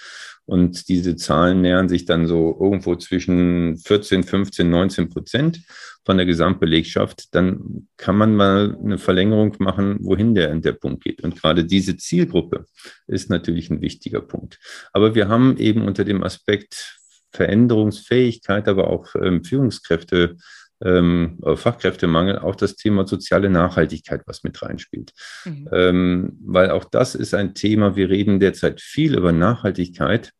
und 0.46 0.88
diese 0.88 1.16
Zahlen 1.16 1.61
nähern 1.61 1.88
sich 1.88 2.05
dann 2.05 2.26
so 2.26 2.57
irgendwo 2.61 2.96
zwischen 2.96 3.76
14, 3.78 4.24
15, 4.24 4.68
19 4.68 5.09
Prozent 5.09 5.61
von 6.05 6.16
der 6.16 6.26
Gesamtbelegschaft, 6.26 7.35
dann 7.35 7.88
kann 7.96 8.16
man 8.16 8.35
mal 8.35 8.76
eine 8.83 8.98
Verlängerung 8.98 9.55
machen, 9.61 9.98
wohin 10.00 10.35
der, 10.35 10.55
der 10.57 10.72
Punkt 10.72 11.05
geht. 11.05 11.22
Und 11.22 11.40
gerade 11.40 11.64
diese 11.64 11.96
Zielgruppe 11.96 12.66
ist 13.07 13.31
natürlich 13.31 13.70
ein 13.70 13.81
wichtiger 13.81 14.20
Punkt. 14.20 14.59
Aber 14.92 15.14
wir 15.14 15.28
haben 15.28 15.57
eben 15.59 15.83
unter 15.83 16.05
dem 16.05 16.24
Aspekt 16.24 16.98
Veränderungsfähigkeit, 17.31 18.68
aber 18.68 18.88
auch 18.88 19.14
ähm, 19.14 19.44
Führungskräfte 19.44 20.37
ähm, 20.84 21.38
Fachkräftemangel 21.54 22.38
auch 22.38 22.56
das 22.56 22.76
Thema 22.76 23.06
soziale 23.06 23.50
Nachhaltigkeit, 23.50 24.22
was 24.26 24.42
mit 24.42 24.60
reinspielt. 24.62 25.12
Mhm. 25.44 25.68
Ähm, 25.72 26.38
weil 26.44 26.70
auch 26.70 26.84
das 26.84 27.14
ist 27.14 27.34
ein 27.34 27.54
Thema, 27.54 27.96
wir 27.96 28.10
reden 28.10 28.40
derzeit 28.40 28.80
viel 28.80 29.16
über 29.16 29.32
Nachhaltigkeit, 29.32 30.32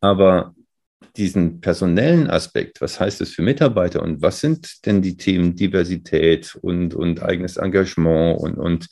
aber 0.00 0.54
diesen 1.16 1.60
personellen 1.60 2.30
Aspekt, 2.30 2.80
was 2.80 3.00
heißt 3.00 3.20
es 3.20 3.34
für 3.34 3.42
Mitarbeiter 3.42 4.02
und 4.02 4.22
was 4.22 4.40
sind 4.40 4.86
denn 4.86 5.02
die 5.02 5.16
Themen 5.16 5.56
Diversität 5.56 6.56
und, 6.60 6.94
und 6.94 7.22
eigenes 7.22 7.56
Engagement 7.56 8.38
und, 8.38 8.54
und 8.54 8.86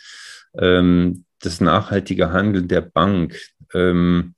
ähm, 0.59 1.25
das 1.41 1.61
nachhaltige 1.61 2.33
Handeln 2.33 2.67
der 2.67 2.81
Bank, 2.81 3.39
ähm, 3.75 4.35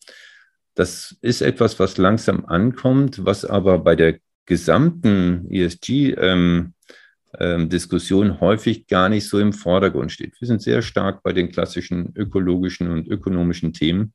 das 0.74 1.16
ist 1.22 1.40
etwas, 1.40 1.80
was 1.80 1.96
langsam 1.96 2.44
ankommt, 2.44 3.24
was 3.24 3.44
aber 3.44 3.78
bei 3.78 3.96
der 3.96 4.18
gesamten 4.48 5.46
ESG-Diskussion 5.50 8.26
ähm, 8.26 8.32
ähm, 8.32 8.40
häufig 8.40 8.87
gar 8.87 9.11
nicht 9.11 9.28
so 9.28 9.38
im 9.38 9.52
Vordergrund 9.52 10.11
steht. 10.11 10.40
Wir 10.40 10.48
sind 10.48 10.62
sehr 10.62 10.80
stark 10.80 11.22
bei 11.22 11.34
den 11.34 11.52
klassischen 11.52 12.14
ökologischen 12.16 12.90
und 12.90 13.06
ökonomischen 13.08 13.74
Themen. 13.74 14.14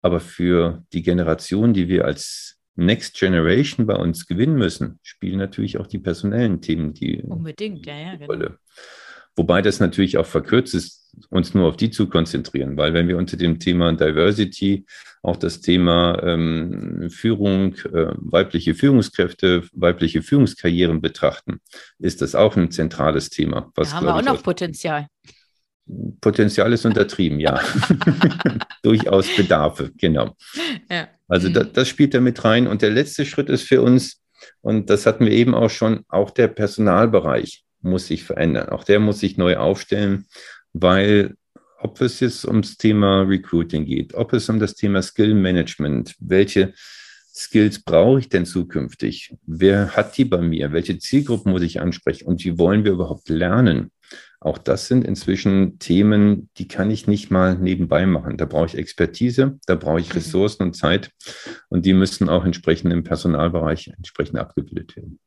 Aber 0.00 0.20
für 0.20 0.82
die 0.94 1.02
Generation, 1.02 1.74
die 1.74 1.88
wir 1.88 2.06
als 2.06 2.56
Next 2.74 3.18
Generation 3.18 3.86
bei 3.86 3.96
uns 3.96 4.26
gewinnen 4.26 4.56
müssen, 4.56 4.98
spielen 5.02 5.38
natürlich 5.38 5.78
auch 5.78 5.86
die 5.86 5.98
personellen 5.98 6.62
Themen 6.62 6.94
die 6.94 7.20
Unbedingt, 7.22 7.84
ja, 7.84 7.98
ja, 7.98 8.16
genau. 8.16 8.26
Rolle. 8.26 8.58
Wobei 9.36 9.60
das 9.60 9.78
natürlich 9.78 10.16
auch 10.16 10.26
verkürzt 10.26 10.74
ist, 10.74 11.12
uns 11.28 11.52
nur 11.52 11.68
auf 11.68 11.76
die 11.76 11.90
zu 11.90 12.08
konzentrieren, 12.08 12.78
weil 12.78 12.94
wenn 12.94 13.08
wir 13.08 13.18
unter 13.18 13.36
dem 13.36 13.58
Thema 13.58 13.92
Diversity 13.92 14.86
auch 15.24 15.36
das 15.36 15.62
Thema 15.62 16.22
ähm, 16.22 17.08
Führung, 17.10 17.74
äh, 17.76 18.12
weibliche 18.16 18.74
Führungskräfte, 18.74 19.62
weibliche 19.72 20.22
Führungskarrieren 20.22 21.00
betrachten, 21.00 21.60
ist 21.98 22.20
das 22.20 22.34
auch 22.34 22.56
ein 22.56 22.70
zentrales 22.70 23.30
Thema. 23.30 23.72
Was, 23.74 23.90
da 23.90 23.96
haben 23.96 24.06
wir 24.06 24.16
auch 24.16 24.22
noch 24.22 24.42
Potenzial. 24.42 25.06
Potenzial 26.20 26.72
ist 26.74 26.84
untertrieben, 26.84 27.40
ja. 27.40 27.60
Durchaus 28.82 29.34
Bedarfe, 29.34 29.90
genau. 29.96 30.36
Ja. 30.90 31.08
Also 31.26 31.48
das, 31.48 31.72
das 31.72 31.88
spielt 31.88 32.12
da 32.12 32.20
mit 32.20 32.44
rein. 32.44 32.66
Und 32.66 32.82
der 32.82 32.90
letzte 32.90 33.24
Schritt 33.24 33.48
ist 33.48 33.62
für 33.62 33.80
uns, 33.80 34.22
und 34.60 34.90
das 34.90 35.06
hatten 35.06 35.24
wir 35.24 35.32
eben 35.32 35.54
auch 35.54 35.70
schon, 35.70 36.04
auch 36.08 36.30
der 36.30 36.48
Personalbereich 36.48 37.64
muss 37.80 38.06
sich 38.06 38.24
verändern. 38.24 38.68
Auch 38.68 38.84
der 38.84 39.00
muss 39.00 39.20
sich 39.20 39.38
neu 39.38 39.56
aufstellen, 39.56 40.26
weil 40.74 41.34
ob 41.84 42.00
es 42.00 42.20
jetzt 42.20 42.46
ums 42.46 42.78
Thema 42.78 43.20
Recruiting 43.22 43.84
geht, 43.84 44.14
ob 44.14 44.32
es 44.32 44.48
um 44.48 44.58
das 44.58 44.74
Thema 44.74 45.02
Skill 45.02 45.34
Management, 45.34 46.16
welche 46.18 46.72
Skills 47.34 47.82
brauche 47.82 48.20
ich 48.20 48.30
denn 48.30 48.46
zukünftig? 48.46 49.36
Wer 49.46 49.94
hat 49.94 50.16
die 50.16 50.24
bei 50.24 50.40
mir? 50.40 50.72
Welche 50.72 50.98
Zielgruppen 50.98 51.52
muss 51.52 51.62
ich 51.62 51.80
ansprechen? 51.80 52.26
Und 52.26 52.42
wie 52.42 52.58
wollen 52.58 52.84
wir 52.84 52.92
überhaupt 52.92 53.28
lernen? 53.28 53.90
Auch 54.40 54.56
das 54.56 54.88
sind 54.88 55.04
inzwischen 55.04 55.78
Themen, 55.78 56.48
die 56.56 56.68
kann 56.68 56.90
ich 56.90 57.06
nicht 57.06 57.30
mal 57.30 57.58
nebenbei 57.58 58.06
machen. 58.06 58.38
Da 58.38 58.46
brauche 58.46 58.66
ich 58.66 58.78
Expertise, 58.78 59.58
da 59.66 59.74
brauche 59.74 60.00
ich 60.00 60.08
mhm. 60.08 60.14
Ressourcen 60.14 60.62
und 60.62 60.76
Zeit 60.76 61.10
und 61.68 61.84
die 61.84 61.92
müssen 61.92 62.30
auch 62.30 62.46
entsprechend 62.46 62.92
im 62.94 63.04
Personalbereich 63.04 63.92
entsprechend 63.94 64.38
abgebildet 64.38 64.96
werden. 64.96 65.18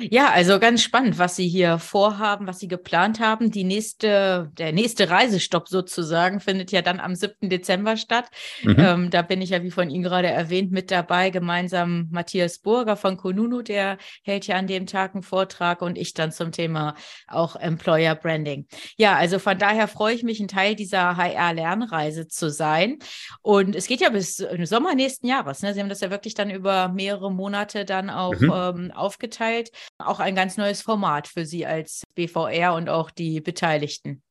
Ja, 0.00 0.30
also 0.30 0.58
ganz 0.58 0.82
spannend, 0.82 1.18
was 1.18 1.36
Sie 1.36 1.46
hier 1.46 1.78
vorhaben, 1.78 2.46
was 2.46 2.58
Sie 2.58 2.68
geplant 2.68 3.20
haben. 3.20 3.50
Die 3.50 3.64
nächste, 3.64 4.50
der 4.56 4.72
nächste 4.72 5.10
Reisestopp 5.10 5.68
sozusagen 5.68 6.40
findet 6.40 6.72
ja 6.72 6.80
dann 6.80 7.00
am 7.00 7.14
7. 7.14 7.50
Dezember 7.50 7.96
statt. 7.96 8.30
Mhm. 8.62 8.76
Ähm, 8.78 9.10
da 9.10 9.22
bin 9.22 9.42
ich 9.42 9.50
ja, 9.50 9.62
wie 9.62 9.70
von 9.70 9.90
Ihnen 9.90 10.02
gerade 10.02 10.28
erwähnt, 10.28 10.72
mit 10.72 10.90
dabei, 10.90 11.30
gemeinsam 11.30 12.08
Matthias 12.10 12.58
Burger 12.60 12.96
von 12.96 13.18
Konunu, 13.18 13.60
der 13.60 13.98
hält 14.22 14.46
ja 14.46 14.56
an 14.56 14.66
dem 14.66 14.86
Tag 14.86 15.14
einen 15.14 15.22
Vortrag 15.22 15.82
und 15.82 15.98
ich 15.98 16.14
dann 16.14 16.32
zum 16.32 16.50
Thema 16.50 16.94
auch 17.26 17.54
Employer 17.56 18.14
Branding. 18.14 18.66
Ja, 18.96 19.16
also 19.16 19.38
von 19.38 19.58
daher 19.58 19.86
freue 19.86 20.14
ich 20.14 20.22
mich, 20.22 20.40
ein 20.40 20.48
Teil 20.48 20.76
dieser 20.76 21.16
HR-Lernreise 21.16 22.26
zu 22.26 22.50
sein. 22.50 22.98
Und 23.42 23.76
es 23.76 23.86
geht 23.86 24.00
ja 24.00 24.08
bis 24.08 24.36
Sommer 24.36 24.94
nächsten 24.94 25.26
Jahres. 25.26 25.60
Ne? 25.62 25.74
Sie 25.74 25.80
haben 25.80 25.88
das 25.90 26.00
ja 26.00 26.10
wirklich 26.10 26.34
dann 26.34 26.50
über 26.50 26.88
mehrere 26.88 27.30
Monate 27.30 27.84
dann 27.84 28.08
auch 28.08 28.34
mhm. 28.34 28.52
ähm, 28.54 28.92
aufgeteilt 28.92 29.57
auch 29.98 30.20
ein 30.20 30.34
ganz 30.34 30.56
neues 30.56 30.82
Format 30.82 31.28
für 31.28 31.44
Sie 31.44 31.66
als 31.66 32.04
BVR 32.14 32.74
und 32.74 32.88
auch 32.88 33.10
die 33.10 33.40
Beteiligten. 33.40 34.22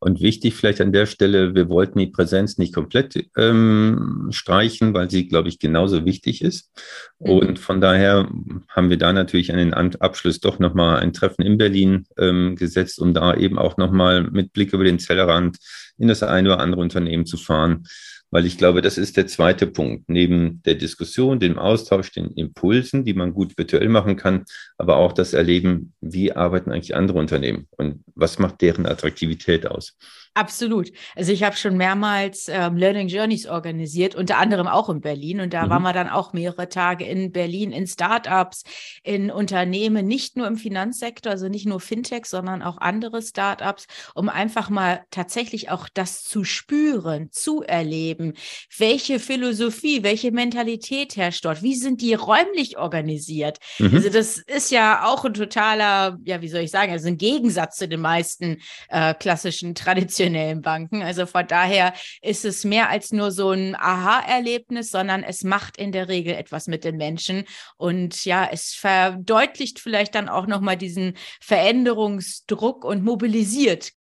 Und 0.00 0.20
wichtig 0.20 0.54
vielleicht 0.54 0.80
an 0.80 0.92
der 0.92 1.06
Stelle, 1.06 1.56
wir 1.56 1.68
wollten 1.68 1.98
die 1.98 2.06
Präsenz 2.06 2.56
nicht 2.56 2.72
komplett 2.72 3.26
ähm, 3.36 4.28
streichen, 4.30 4.94
weil 4.94 5.10
sie, 5.10 5.26
glaube 5.26 5.48
ich, 5.48 5.58
genauso 5.58 6.04
wichtig 6.04 6.42
ist. 6.42 6.70
Mhm. 7.18 7.30
Und 7.30 7.58
von 7.58 7.80
daher 7.80 8.28
haben 8.68 8.90
wir 8.90 8.96
da 8.96 9.12
natürlich 9.12 9.50
an 9.50 9.58
den 9.58 9.74
Abschluss 9.74 10.38
doch 10.38 10.60
nochmal 10.60 11.00
ein 11.00 11.12
Treffen 11.12 11.42
in 11.42 11.58
Berlin 11.58 12.06
ähm, 12.16 12.54
gesetzt, 12.54 13.00
um 13.00 13.12
da 13.12 13.34
eben 13.34 13.58
auch 13.58 13.76
nochmal 13.76 14.22
mit 14.22 14.52
Blick 14.52 14.72
über 14.72 14.84
den 14.84 15.00
Zellerrand 15.00 15.58
in 15.98 16.06
das 16.06 16.22
eine 16.22 16.50
oder 16.50 16.60
andere 16.60 16.80
Unternehmen 16.80 17.26
zu 17.26 17.36
fahren 17.36 17.84
weil 18.30 18.46
ich 18.46 18.58
glaube, 18.58 18.82
das 18.82 18.98
ist 18.98 19.16
der 19.16 19.26
zweite 19.26 19.66
Punkt. 19.66 20.08
Neben 20.08 20.62
der 20.64 20.74
Diskussion, 20.74 21.40
dem 21.40 21.58
Austausch, 21.58 22.12
den 22.12 22.30
Impulsen, 22.32 23.04
die 23.04 23.14
man 23.14 23.32
gut 23.32 23.56
virtuell 23.56 23.88
machen 23.88 24.16
kann, 24.16 24.44
aber 24.76 24.96
auch 24.96 25.12
das 25.12 25.32
Erleben, 25.32 25.94
wie 26.00 26.32
arbeiten 26.32 26.70
eigentlich 26.70 26.94
andere 26.94 27.18
Unternehmen 27.18 27.66
und 27.76 28.04
was 28.14 28.38
macht 28.38 28.60
deren 28.60 28.86
Attraktivität 28.86 29.66
aus. 29.66 29.96
Absolut. 30.38 30.92
Also 31.16 31.32
ich 31.32 31.42
habe 31.42 31.56
schon 31.56 31.76
mehrmals 31.76 32.46
ähm, 32.46 32.76
Learning 32.76 33.08
Journeys 33.08 33.46
organisiert, 33.46 34.14
unter 34.14 34.38
anderem 34.38 34.68
auch 34.68 34.88
in 34.88 35.00
Berlin. 35.00 35.40
Und 35.40 35.52
da 35.52 35.66
mhm. 35.66 35.70
waren 35.70 35.82
wir 35.82 35.92
dann 35.92 36.08
auch 36.08 36.32
mehrere 36.32 36.68
Tage 36.68 37.04
in 37.04 37.32
Berlin, 37.32 37.72
in 37.72 37.88
Startups, 37.88 38.62
in 39.02 39.32
Unternehmen, 39.32 40.06
nicht 40.06 40.36
nur 40.36 40.46
im 40.46 40.56
Finanzsektor, 40.56 41.32
also 41.32 41.48
nicht 41.48 41.66
nur 41.66 41.80
Fintech, 41.80 42.26
sondern 42.26 42.62
auch 42.62 42.78
andere 42.78 43.20
Startups, 43.20 43.88
um 44.14 44.28
einfach 44.28 44.70
mal 44.70 45.00
tatsächlich 45.10 45.70
auch 45.70 45.88
das 45.92 46.22
zu 46.22 46.44
spüren, 46.44 47.32
zu 47.32 47.64
erleben. 47.64 48.34
Welche 48.76 49.18
Philosophie, 49.18 50.04
welche 50.04 50.30
Mentalität 50.30 51.16
herrscht 51.16 51.44
dort? 51.44 51.64
Wie 51.64 51.74
sind 51.74 52.00
die 52.00 52.14
räumlich 52.14 52.78
organisiert? 52.78 53.58
Mhm. 53.80 53.92
Also 53.92 54.08
das 54.08 54.38
ist 54.38 54.70
ja 54.70 55.04
auch 55.04 55.24
ein 55.24 55.34
totaler, 55.34 56.16
ja, 56.24 56.40
wie 56.42 56.48
soll 56.48 56.60
ich 56.60 56.70
sagen, 56.70 56.92
also 56.92 57.08
ein 57.08 57.18
Gegensatz 57.18 57.76
zu 57.78 57.88
den 57.88 58.02
meisten 58.02 58.58
äh, 58.88 59.14
klassischen 59.14 59.74
Traditionen 59.74 60.27
traditionellen 60.28 60.62
Banken. 60.62 61.02
Also 61.02 61.26
von 61.26 61.46
daher 61.46 61.92
ist 62.22 62.44
es 62.44 62.64
mehr 62.64 62.90
als 62.90 63.12
nur 63.12 63.30
so 63.30 63.50
ein 63.50 63.74
Aha-Erlebnis, 63.74 64.90
sondern 64.90 65.22
es 65.22 65.44
macht 65.44 65.76
in 65.76 65.92
der 65.92 66.08
Regel 66.08 66.34
etwas 66.34 66.66
mit 66.66 66.84
den 66.84 66.96
Menschen. 66.96 67.44
Und 67.76 68.24
ja, 68.24 68.48
es 68.50 68.74
verdeutlicht 68.74 69.80
vielleicht 69.80 70.14
dann 70.14 70.28
auch 70.28 70.46
nochmal 70.46 70.76
diesen 70.76 71.14
Veränderungsdruck 71.40 72.84
und 72.84 73.04
mobilisiert. 73.04 73.92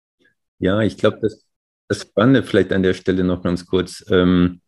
Ja, 0.59 0.81
ich 0.81 0.97
glaube, 0.97 1.19
das, 1.23 1.45
das 1.89 2.03
Spannende 2.03 2.43
vielleicht 2.43 2.73
an 2.73 2.83
der 2.83 2.95
Stelle 2.95 3.25
noch 3.25 3.43
ganz 3.43 3.67
kurz. 3.67 4.05
Ähm, 4.11 4.61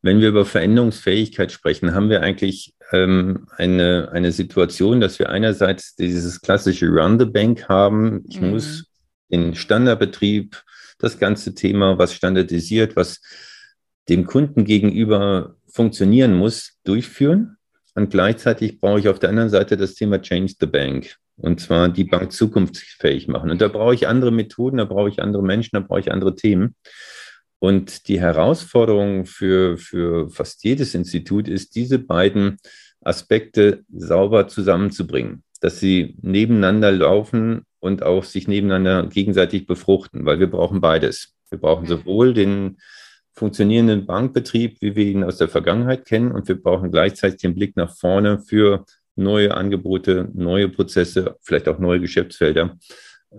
wenn 0.00 0.20
wir 0.20 0.28
über 0.28 0.44
Veränderungsfähigkeit 0.44 1.50
sprechen, 1.50 1.94
haben 1.94 2.08
wir 2.08 2.22
eigentlich 2.22 2.74
ähm, 2.92 3.46
eine, 3.56 4.10
eine 4.12 4.32
Situation, 4.32 5.00
dass 5.00 5.18
wir 5.18 5.28
einerseits 5.28 5.96
dieses 5.96 6.40
klassische 6.40 6.86
Run 6.86 7.18
the 7.18 7.26
Bank 7.26 7.68
haben. 7.68 8.24
Ich 8.28 8.40
mhm. 8.40 8.50
muss 8.50 8.84
den 9.30 9.54
Standardbetrieb 9.54 10.62
das 10.98 11.18
ganze 11.18 11.54
Thema, 11.54 11.98
was 11.98 12.14
standardisiert, 12.14 12.96
was 12.96 13.20
dem 14.08 14.26
Kunden 14.26 14.64
gegenüber 14.64 15.56
funktionieren 15.68 16.34
muss, 16.34 16.78
durchführen. 16.84 17.56
Und 17.94 18.10
gleichzeitig 18.10 18.80
brauche 18.80 19.00
ich 19.00 19.08
auf 19.08 19.18
der 19.18 19.30
anderen 19.30 19.50
Seite 19.50 19.76
das 19.76 19.94
Thema 19.94 20.20
Change 20.20 20.54
the 20.60 20.66
Bank. 20.66 21.16
Und 21.36 21.60
zwar 21.60 21.88
die 21.88 22.04
Bank 22.04 22.32
zukunftsfähig 22.32 23.28
machen. 23.28 23.50
Und 23.50 23.60
da 23.60 23.68
brauche 23.68 23.94
ich 23.94 24.08
andere 24.08 24.32
Methoden, 24.32 24.78
da 24.78 24.84
brauche 24.84 25.08
ich 25.08 25.22
andere 25.22 25.42
Menschen, 25.42 25.70
da 25.74 25.80
brauche 25.80 26.00
ich 26.00 26.10
andere 26.10 26.34
Themen. 26.34 26.74
Und 27.60 28.08
die 28.08 28.20
Herausforderung 28.20 29.24
für, 29.24 29.78
für 29.78 30.30
fast 30.30 30.64
jedes 30.64 30.94
Institut 30.94 31.48
ist, 31.48 31.74
diese 31.74 31.98
beiden 31.98 32.58
Aspekte 33.00 33.84
sauber 33.92 34.48
zusammenzubringen, 34.48 35.42
dass 35.60 35.80
sie 35.80 36.16
nebeneinander 36.20 36.92
laufen 36.92 37.62
und 37.80 38.02
auch 38.02 38.24
sich 38.24 38.48
nebeneinander 38.48 39.08
gegenseitig 39.08 39.66
befruchten, 39.66 40.24
weil 40.26 40.40
wir 40.40 40.50
brauchen 40.50 40.80
beides. 40.80 41.34
Wir 41.50 41.58
brauchen 41.58 41.84
mhm. 41.84 41.88
sowohl 41.88 42.34
den 42.34 42.78
funktionierenden 43.34 44.04
Bankbetrieb, 44.04 44.78
wie 44.80 44.96
wir 44.96 45.06
ihn 45.06 45.24
aus 45.24 45.38
der 45.38 45.48
Vergangenheit 45.48 46.04
kennen, 46.04 46.32
und 46.32 46.48
wir 46.48 46.60
brauchen 46.60 46.90
gleichzeitig 46.90 47.40
den 47.40 47.54
Blick 47.54 47.76
nach 47.76 47.96
vorne 47.96 48.40
für 48.40 48.84
neue 49.14 49.54
Angebote, 49.54 50.28
neue 50.34 50.68
Prozesse, 50.68 51.36
vielleicht 51.42 51.68
auch 51.68 51.78
neue 51.78 52.00
Geschäftsfelder, 52.00 52.76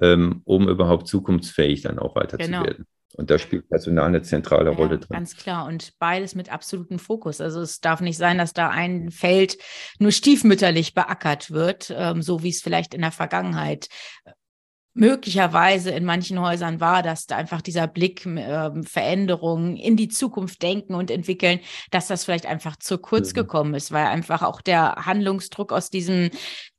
ähm, 0.01 0.41
um 0.45 0.69
überhaupt 0.69 1.07
zukunftsfähig 1.07 1.81
dann 1.81 1.99
auch 1.99 2.15
weiter 2.15 2.37
genau. 2.37 2.61
zu 2.61 2.67
werden. 2.67 2.85
Und 3.15 3.31
da 3.31 3.39
spielt 3.39 3.69
Personal 3.69 4.05
eine 4.05 4.21
zentrale 4.21 4.71
ja, 4.71 4.77
Rolle 4.77 4.99
drin. 4.99 5.09
Ganz 5.09 5.35
klar. 5.35 5.65
Und 5.65 5.93
beides 5.99 6.35
mit 6.35 6.51
absolutem 6.51 6.99
Fokus. 6.99 7.41
Also 7.41 7.61
es 7.61 7.79
darf 7.79 8.01
nicht 8.01 8.17
sein, 8.17 8.37
dass 8.37 8.53
da 8.53 8.69
ein 8.69 9.09
Feld 9.09 9.57
nur 9.97 10.11
stiefmütterlich 10.11 10.93
beackert 10.93 11.51
wird, 11.51 11.93
ähm, 11.95 12.21
so 12.21 12.43
wie 12.43 12.49
es 12.49 12.61
vielleicht 12.61 12.93
in 12.93 13.01
der 13.01 13.11
Vergangenheit 13.11 13.87
äh, 14.25 14.31
möglicherweise 14.93 15.91
in 15.91 16.03
manchen 16.03 16.39
Häusern 16.39 16.79
war, 16.79 17.01
dass 17.03 17.25
da 17.25 17.37
einfach 17.37 17.61
dieser 17.61 17.87
Blick, 17.87 18.25
äh, 18.25 18.83
Veränderungen 18.83 19.77
in 19.77 19.95
die 19.95 20.09
Zukunft 20.09 20.61
denken 20.61 20.93
und 20.93 21.09
entwickeln, 21.09 21.59
dass 21.89 22.07
das 22.07 22.25
vielleicht 22.25 22.45
einfach 22.45 22.75
zu 22.75 22.97
kurz 22.97 23.31
mhm. 23.31 23.35
gekommen 23.35 23.73
ist, 23.75 23.91
weil 23.91 24.07
einfach 24.07 24.41
auch 24.41 24.61
der 24.61 25.05
Handlungsdruck 25.05 25.71
aus 25.71 25.89
diesem 25.89 26.31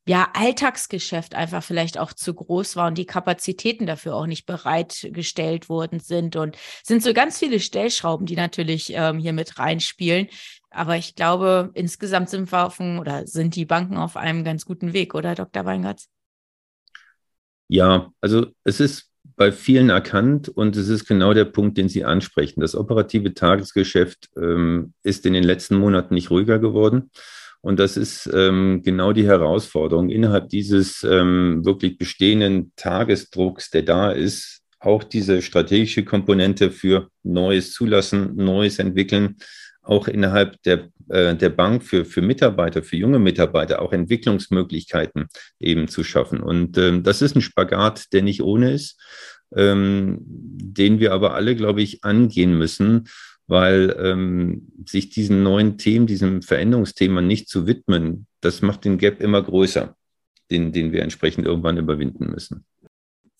ja, 0.07 0.29
Alltagsgeschäft 0.35 1.35
einfach 1.35 1.63
vielleicht 1.63 1.99
auch 1.99 2.13
zu 2.13 2.35
groß 2.35 2.77
war 2.77 2.89
und 2.89 2.99
die 2.99 3.07
Kapazitäten 3.07 3.87
dafür 3.87 4.15
auch 4.15 4.27
nicht 4.27 4.47
bereitgestellt 4.47 5.69
worden 5.69 6.01
sind. 6.01 6.37
Und 6.37 6.57
sind 6.83 7.03
so 7.03 7.13
ganz 7.13 7.39
viele 7.39 7.61
Stellschrauben, 7.61 8.27
die 8.27 8.37
natürlich 8.37 8.93
ähm, 8.95 9.19
hier 9.19 9.33
mit 9.33 9.59
reinspielen. 9.59 10.29
Aber 10.71 10.97
ich 10.97 11.15
glaube, 11.15 11.71
insgesamt 11.75 12.31
sind 12.31 12.51
wir 12.51 12.67
auf 12.67 12.79
dem, 12.79 12.99
oder 12.99 13.27
sind 13.27 13.57
die 13.57 13.67
Banken 13.67 13.97
auf 13.97 14.17
einem 14.17 14.45
ganz 14.45 14.65
guten 14.65 14.93
Weg, 14.93 15.15
oder 15.15 15.35
Dr. 15.35 15.65
Weingartz? 15.65 16.09
Ja, 17.69 18.11
also 18.21 18.47
es 18.65 18.81
ist 18.81 19.11
bei 19.37 19.53
vielen 19.53 19.91
erkannt 19.91 20.49
und 20.49 20.77
es 20.77 20.89
ist 20.89 21.07
genau 21.07 21.35
der 21.35 21.45
Punkt, 21.45 21.79
den 21.79 21.89
Sie 21.89 22.05
ansprechen. 22.05 22.61
Das 22.61 22.75
operative 22.75 23.33
Tagesgeschäft 23.33 24.29
ähm, 24.37 24.93
ist 25.03 25.25
in 25.25 25.35
den 25.35 25.45
letzten 25.45 25.77
Monaten 25.77 26.15
nicht 26.15 26.31
ruhiger 26.31 26.59
geworden. 26.59 27.11
Und 27.63 27.79
das 27.79 27.97
ist 27.97 28.29
ähm, 28.33 28.83
genau 28.83 29.13
die 29.13 29.27
Herausforderung, 29.27 30.09
innerhalb 30.09 30.49
dieses 30.49 31.05
ähm, 31.05 31.65
wirklich 31.65 31.99
bestehenden 31.99 32.73
Tagesdrucks, 32.77 33.71
der 33.71 33.83
da 33.83 34.13
ist, 34.13 34.61
auch 34.79 35.05
diese 35.05 35.43
strategische 35.43 36.05
Komponente 36.05 36.71
für 36.71 37.11
Neues 37.23 37.73
zulassen, 37.73 38.35
Neues 38.37 38.79
entwickeln, 38.79 39.37
auch 39.83 40.09
innerhalb 40.09 40.63
der, 40.63 40.89
äh, 41.09 41.35
der 41.37 41.51
Bank 41.51 41.83
für, 41.83 42.05
für 42.05 42.23
Mitarbeiter, 42.23 42.83
für 42.83 42.97
junge 42.97 43.19
Mitarbeiter 43.19 43.83
auch 43.83 43.93
Entwicklungsmöglichkeiten 43.93 45.29
eben 45.59 45.89
zu 45.89 46.03
schaffen. 46.03 46.41
Und 46.41 46.79
ähm, 46.79 47.03
das 47.03 47.21
ist 47.21 47.37
ein 47.37 47.43
Spagat, 47.43 48.13
der 48.13 48.23
nicht 48.23 48.43
ohne 48.43 48.73
ist, 48.73 48.99
ähm, 49.55 50.19
den 50.23 50.99
wir 50.99 51.13
aber 51.13 51.35
alle, 51.35 51.57
glaube 51.57 51.83
ich, 51.83 52.05
angehen 52.05 52.57
müssen, 52.57 53.09
weil 53.51 53.97
ähm, 54.01 54.69
sich 54.87 55.11
diesen 55.11 55.43
neuen 55.43 55.77
Themen, 55.77 56.07
diesem 56.07 56.41
Veränderungsthema 56.41 57.21
nicht 57.21 57.49
zu 57.49 57.67
widmen, 57.67 58.29
das 58.41 58.63
macht 58.63 58.85
den 58.85 58.97
Gap 58.97 59.21
immer 59.21 59.43
größer, 59.43 59.97
den, 60.53 60.71
den 60.71 60.93
wir 60.93 61.03
entsprechend 61.03 61.47
irgendwann 61.47 61.77
überwinden 61.77 62.31
müssen. 62.31 62.65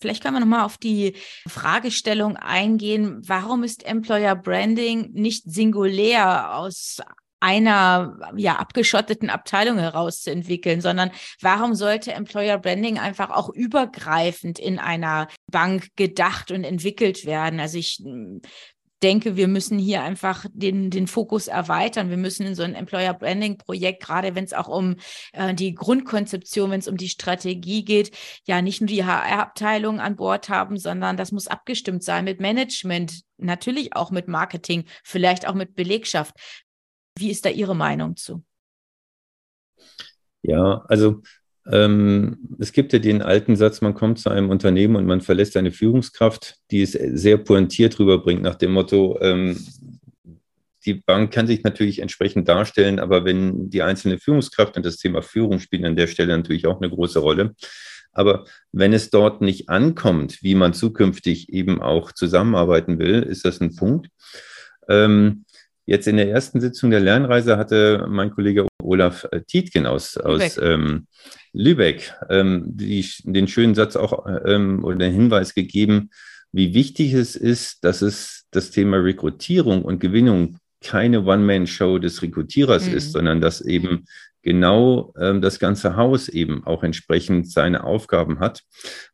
Vielleicht 0.01 0.21
können 0.21 0.35
wir 0.35 0.41
nochmal 0.41 0.65
auf 0.65 0.77
die 0.77 1.15
Fragestellung 1.47 2.35
eingehen, 2.35 3.21
warum 3.25 3.63
ist 3.63 3.85
Employer 3.85 4.35
Branding 4.35 5.11
nicht 5.13 5.49
singulär 5.49 6.57
aus 6.57 6.99
einer 7.39 8.19
ja 8.35 8.57
abgeschotteten 8.57 9.29
Abteilung 9.29 9.79
herauszuentwickeln, 9.79 10.81
sondern 10.81 11.11
warum 11.39 11.73
sollte 11.73 12.11
Employer 12.11 12.57
Branding 12.57 12.99
einfach 12.99 13.29
auch 13.29 13.49
übergreifend 13.49 14.59
in 14.59 14.77
einer 14.77 15.27
Bank 15.49 15.87
gedacht 15.95 16.51
und 16.51 16.65
entwickelt 16.65 17.25
werden? 17.25 17.61
Also 17.61 17.77
ich 17.77 18.03
denke, 19.03 19.35
wir 19.35 19.47
müssen 19.47 19.79
hier 19.79 20.03
einfach 20.03 20.45
den, 20.53 20.89
den 20.89 21.07
Fokus 21.07 21.47
erweitern. 21.47 22.09
Wir 22.09 22.17
müssen 22.17 22.45
in 22.45 22.55
so 22.55 22.63
ein 22.63 22.75
Employer 22.75 23.13
Branding 23.13 23.57
Projekt, 23.57 24.03
gerade 24.03 24.35
wenn 24.35 24.43
es 24.43 24.53
auch 24.53 24.67
um 24.67 24.95
äh, 25.33 25.53
die 25.53 25.73
Grundkonzeption, 25.73 26.71
wenn 26.71 26.79
es 26.79 26.87
um 26.87 26.97
die 26.97 27.09
Strategie 27.09 27.83
geht, 27.83 28.11
ja 28.45 28.61
nicht 28.61 28.81
nur 28.81 28.87
die 28.87 29.05
HR-Abteilung 29.05 29.99
an 29.99 30.15
Bord 30.15 30.49
haben, 30.49 30.77
sondern 30.77 31.17
das 31.17 31.31
muss 31.31 31.47
abgestimmt 31.47 32.03
sein 32.03 32.25
mit 32.25 32.39
Management, 32.39 33.21
natürlich 33.37 33.95
auch 33.95 34.11
mit 34.11 34.27
Marketing, 34.27 34.85
vielleicht 35.03 35.47
auch 35.47 35.55
mit 35.55 35.75
Belegschaft. 35.75 36.35
Wie 37.17 37.31
ist 37.31 37.45
da 37.45 37.49
Ihre 37.49 37.75
Meinung 37.75 38.15
zu? 38.15 38.43
Ja, 40.43 40.83
also 40.87 41.21
ähm, 41.69 42.37
es 42.59 42.71
gibt 42.71 42.93
ja 42.93 42.99
den 42.99 43.21
alten 43.21 43.55
Satz, 43.55 43.81
man 43.81 43.93
kommt 43.93 44.19
zu 44.19 44.29
einem 44.29 44.49
Unternehmen 44.49 44.95
und 44.95 45.05
man 45.05 45.21
verlässt 45.21 45.57
eine 45.57 45.71
Führungskraft, 45.71 46.55
die 46.71 46.81
es 46.81 46.93
sehr 46.93 47.37
pointiert 47.37 47.99
rüberbringt, 47.99 48.41
nach 48.41 48.55
dem 48.55 48.71
Motto, 48.71 49.19
ähm, 49.21 49.57
die 50.85 50.95
Bank 50.95 51.31
kann 51.31 51.47
sich 51.47 51.63
natürlich 51.63 51.99
entsprechend 51.99 52.47
darstellen, 52.47 52.99
aber 52.99 53.23
wenn 53.23 53.69
die 53.69 53.83
einzelne 53.83 54.17
Führungskraft 54.17 54.77
und 54.77 54.85
das 54.85 54.97
Thema 54.97 55.21
Führung 55.21 55.59
spielen 55.59 55.85
an 55.85 55.95
der 55.95 56.07
Stelle 56.07 56.35
natürlich 56.35 56.65
auch 56.65 56.81
eine 56.81 56.89
große 56.89 57.19
Rolle. 57.19 57.55
Aber 58.13 58.45
wenn 58.71 58.91
es 58.91 59.09
dort 59.09 59.41
nicht 59.41 59.69
ankommt, 59.69 60.41
wie 60.41 60.55
man 60.55 60.73
zukünftig 60.73 61.49
eben 61.49 61.81
auch 61.81 62.11
zusammenarbeiten 62.11 62.99
will, 62.99 63.21
ist 63.21 63.45
das 63.45 63.61
ein 63.61 63.75
Punkt. 63.75 64.09
Ähm, 64.89 65.45
jetzt 65.85 66.07
in 66.07 66.17
der 66.17 66.29
ersten 66.29 66.61
Sitzung 66.61 66.91
der 66.91 66.99
Lernreise 66.99 67.57
hatte 67.57 68.05
mein 68.09 68.31
Kollege 68.31 68.67
Olaf 68.81 69.27
Tietgen 69.47 69.85
aus, 69.85 70.17
aus 70.17 70.57
ähm, 70.57 71.07
Lübeck 71.53 72.13
ähm, 72.29 72.63
die, 72.65 73.05
den 73.23 73.47
schönen 73.47 73.75
Satz 73.75 73.95
auch 73.95 74.25
ähm, 74.45 74.83
oder 74.83 74.97
den 74.97 75.13
Hinweis 75.13 75.53
gegeben, 75.53 76.09
wie 76.51 76.73
wichtig 76.73 77.13
es 77.13 77.35
ist, 77.35 77.83
dass 77.83 78.01
es 78.01 78.45
das 78.51 78.71
Thema 78.71 78.97
Rekrutierung 78.97 79.83
und 79.83 79.99
Gewinnung 79.99 80.57
keine 80.81 81.23
One-Man-Show 81.23 81.99
des 81.99 82.21
Rekrutierers 82.21 82.87
mhm. 82.87 82.97
ist, 82.97 83.11
sondern 83.11 83.39
dass 83.39 83.61
eben 83.61 84.05
genau 84.41 85.13
ähm, 85.19 85.41
das 85.41 85.59
ganze 85.59 85.95
Haus 85.95 86.27
eben 86.27 86.65
auch 86.65 86.83
entsprechend 86.83 87.51
seine 87.51 87.83
Aufgaben 87.83 88.39
hat. 88.39 88.63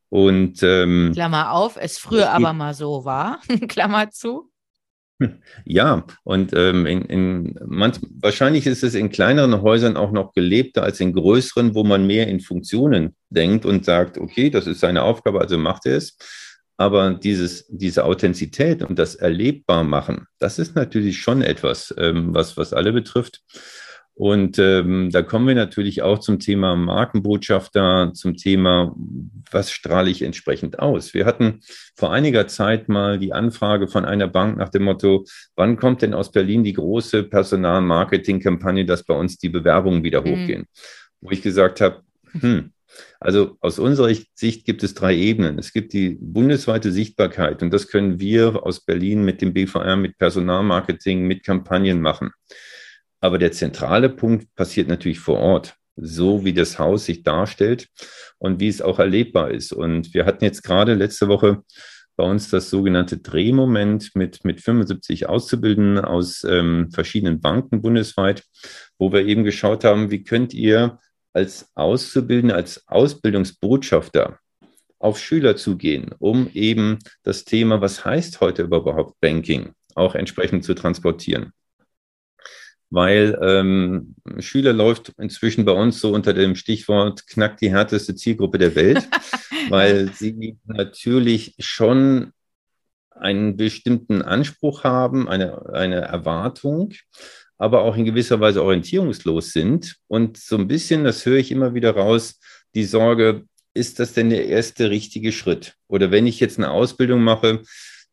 Und 0.09 0.63
ähm, 0.63 1.11
Klammer 1.13 1.51
auf, 1.51 1.77
es 1.79 1.97
früher 1.97 2.31
aber 2.31 2.53
mal 2.53 2.73
so 2.73 3.03
war, 3.03 3.41
Klammer 3.67 4.09
zu. 4.09 4.49
Ja, 5.65 6.05
und 6.23 6.53
ähm, 6.55 6.85
in, 6.85 7.01
in 7.03 7.59
manch, 7.65 7.97
wahrscheinlich 8.21 8.67
ist 8.67 8.83
es 8.83 8.93
in 8.93 9.09
kleineren 9.09 9.61
Häusern 9.61 9.97
auch 9.97 10.11
noch 10.11 10.33
gelebter 10.33 10.83
als 10.83 10.99
in 10.99 11.13
größeren, 11.13 11.73
wo 11.73 11.83
man 11.83 12.05
mehr 12.05 12.27
in 12.27 12.39
Funktionen 12.39 13.15
denkt 13.29 13.65
und 13.65 13.83
sagt, 13.83 14.17
okay, 14.17 14.49
das 14.49 14.67
ist 14.67 14.79
seine 14.79 15.03
Aufgabe, 15.03 15.41
also 15.41 15.57
macht 15.57 15.85
er 15.85 15.97
es. 15.97 16.17
Aber 16.77 17.15
dieses, 17.15 17.65
diese 17.69 18.05
Authentizität 18.05 18.83
und 18.83 18.99
das 18.99 19.15
Erlebbar 19.15 19.83
machen, 19.83 20.27
das 20.37 20.59
ist 20.59 20.75
natürlich 20.75 21.17
schon 21.17 21.41
etwas, 21.41 21.93
ähm, 21.97 22.35
was, 22.35 22.55
was 22.55 22.73
alle 22.73 22.93
betrifft. 22.93 23.41
Und 24.17 24.57
ähm, 24.57 25.11
da 25.11 25.21
kommen 25.21 25.47
wir 25.47 25.53
natürlich 25.53 26.01
auch 26.01 26.17
zum 26.17 26.39
Thema 26.39 26.75
Markenbotschafter, 26.75 28.13
zum 28.15 28.35
Thema, 28.35 28.95
was 29.51 29.71
strahle 29.71 30.09
ich 30.09 30.23
entsprechend 30.23 30.79
aus. 30.79 31.13
Wir 31.13 31.27
hatten 31.27 31.59
vor 31.95 32.11
einiger 32.11 32.47
Zeit 32.47 32.89
mal 32.89 33.19
die 33.19 33.31
Anfrage 33.31 33.87
von 33.87 34.05
einer 34.05 34.27
Bank 34.27 34.57
nach 34.57 34.69
dem 34.69 34.85
Motto, 34.85 35.25
wann 35.55 35.77
kommt 35.77 36.01
denn 36.01 36.15
aus 36.15 36.31
Berlin 36.31 36.63
die 36.63 36.73
große 36.73 37.25
Personalmarketing-Kampagne, 37.25 38.85
dass 38.85 39.03
bei 39.03 39.13
uns 39.13 39.37
die 39.37 39.49
Bewerbungen 39.49 40.03
wieder 40.03 40.21
mhm. 40.21 40.31
hochgehen? 40.31 40.65
Wo 41.21 41.29
ich 41.29 41.43
gesagt 41.43 41.79
habe, 41.79 42.01
hm, 42.31 42.71
also 43.19 43.57
aus 43.61 43.77
unserer 43.77 44.11
Sicht 44.33 44.65
gibt 44.65 44.81
es 44.81 44.95
drei 44.95 45.15
Ebenen. 45.15 45.59
Es 45.59 45.73
gibt 45.73 45.93
die 45.93 46.17
bundesweite 46.19 46.91
Sichtbarkeit 46.91 47.61
und 47.61 47.71
das 47.71 47.87
können 47.87 48.19
wir 48.19 48.65
aus 48.65 48.83
Berlin 48.83 49.23
mit 49.23 49.43
dem 49.43 49.53
BVR, 49.53 49.95
mit 49.95 50.17
Personalmarketing, 50.17 51.27
mit 51.27 51.43
Kampagnen 51.43 52.01
machen. 52.01 52.31
Aber 53.19 53.37
der 53.37 53.51
zentrale 53.51 54.09
Punkt 54.09 54.53
passiert 54.55 54.87
natürlich 54.87 55.19
vor 55.19 55.39
Ort, 55.39 55.75
so 55.95 56.45
wie 56.45 56.53
das 56.53 56.77
Haus 56.77 57.05
sich 57.05 57.23
darstellt 57.23 57.87
und 58.37 58.59
wie 58.59 58.67
es 58.67 58.81
auch 58.81 58.99
erlebbar 58.99 59.51
ist. 59.51 59.73
Und 59.73 60.13
wir 60.13 60.25
hatten 60.25 60.43
jetzt 60.43 60.63
gerade 60.63 60.93
letzte 60.93 61.27
Woche 61.27 61.63
bei 62.15 62.23
uns 62.23 62.49
das 62.49 62.69
sogenannte 62.69 63.17
Drehmoment 63.17 64.15
mit, 64.15 64.43
mit 64.43 64.61
75 64.61 65.29
Auszubildenden 65.29 66.03
aus 66.03 66.43
ähm, 66.43 66.89
verschiedenen 66.91 67.39
Banken 67.39 67.81
bundesweit, 67.81 68.43
wo 68.97 69.11
wir 69.11 69.25
eben 69.25 69.43
geschaut 69.43 69.83
haben, 69.83 70.09
wie 70.09 70.23
könnt 70.23 70.53
ihr 70.53 70.99
als 71.33 71.69
Auszubildende, 71.75 72.55
als 72.55 72.87
Ausbildungsbotschafter 72.87 74.39
auf 74.99 75.19
Schüler 75.19 75.55
zugehen, 75.55 76.09
um 76.17 76.49
eben 76.53 76.97
das 77.21 77.45
Thema, 77.45 77.81
was 77.81 78.03
heißt 78.03 78.41
heute 78.41 78.63
überhaupt 78.63 79.19
Banking, 79.21 79.73
auch 79.93 80.15
entsprechend 80.15 80.63
zu 80.63 80.73
transportieren 80.73 81.53
weil 82.89 83.37
ähm, 83.41 84.15
Schüler 84.39 84.73
läuft 84.73 85.13
inzwischen 85.17 85.65
bei 85.65 85.73
uns 85.73 85.99
so 85.99 86.13
unter 86.13 86.33
dem 86.33 86.55
Stichwort 86.55 87.27
knackt 87.27 87.61
die 87.61 87.71
härteste 87.71 88.15
Zielgruppe 88.15 88.57
der 88.57 88.75
Welt, 88.75 89.07
weil 89.69 90.11
sie 90.13 90.57
natürlich 90.65 91.55
schon 91.59 92.31
einen 93.11 93.57
bestimmten 93.57 94.21
Anspruch 94.21 94.83
haben, 94.83 95.27
eine, 95.27 95.73
eine 95.73 96.01
Erwartung, 96.01 96.93
aber 97.57 97.81
auch 97.81 97.97
in 97.97 98.05
gewisser 98.05 98.39
Weise 98.39 98.63
orientierungslos 98.63 99.51
sind. 99.51 99.95
Und 100.07 100.37
so 100.37 100.57
ein 100.57 100.67
bisschen, 100.67 101.03
das 101.03 101.25
höre 101.25 101.37
ich 101.37 101.51
immer 101.51 101.73
wieder 101.73 101.95
raus, 101.95 102.39
die 102.75 102.85
Sorge, 102.85 103.43
ist 103.73 103.99
das 103.99 104.13
denn 104.13 104.29
der 104.29 104.47
erste 104.47 104.89
richtige 104.89 105.31
Schritt? 105.31 105.75
Oder 105.87 106.11
wenn 106.11 106.27
ich 106.27 106.39
jetzt 106.39 106.57
eine 106.57 106.71
Ausbildung 106.71 107.21
mache, 107.21 107.61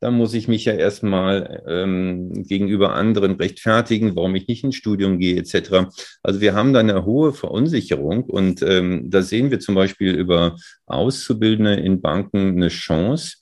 dann 0.00 0.14
muss 0.14 0.34
ich 0.34 0.48
mich 0.48 0.64
ja 0.64 0.74
erstmal 0.74 1.62
ähm, 1.66 2.44
gegenüber 2.44 2.94
anderen 2.94 3.36
rechtfertigen, 3.36 4.14
warum 4.16 4.34
ich 4.34 4.48
nicht 4.48 4.64
ins 4.64 4.76
Studium 4.76 5.18
gehe, 5.18 5.36
etc. 5.36 5.86
Also 6.22 6.40
wir 6.40 6.54
haben 6.54 6.72
da 6.72 6.80
eine 6.80 7.04
hohe 7.04 7.32
Verunsicherung 7.32 8.24
und 8.24 8.62
ähm, 8.62 9.10
da 9.10 9.22
sehen 9.22 9.50
wir 9.50 9.60
zum 9.60 9.74
Beispiel 9.74 10.14
über 10.14 10.56
Auszubildende 10.86 11.74
in 11.74 12.00
Banken 12.00 12.56
eine 12.56 12.68
Chance, 12.68 13.36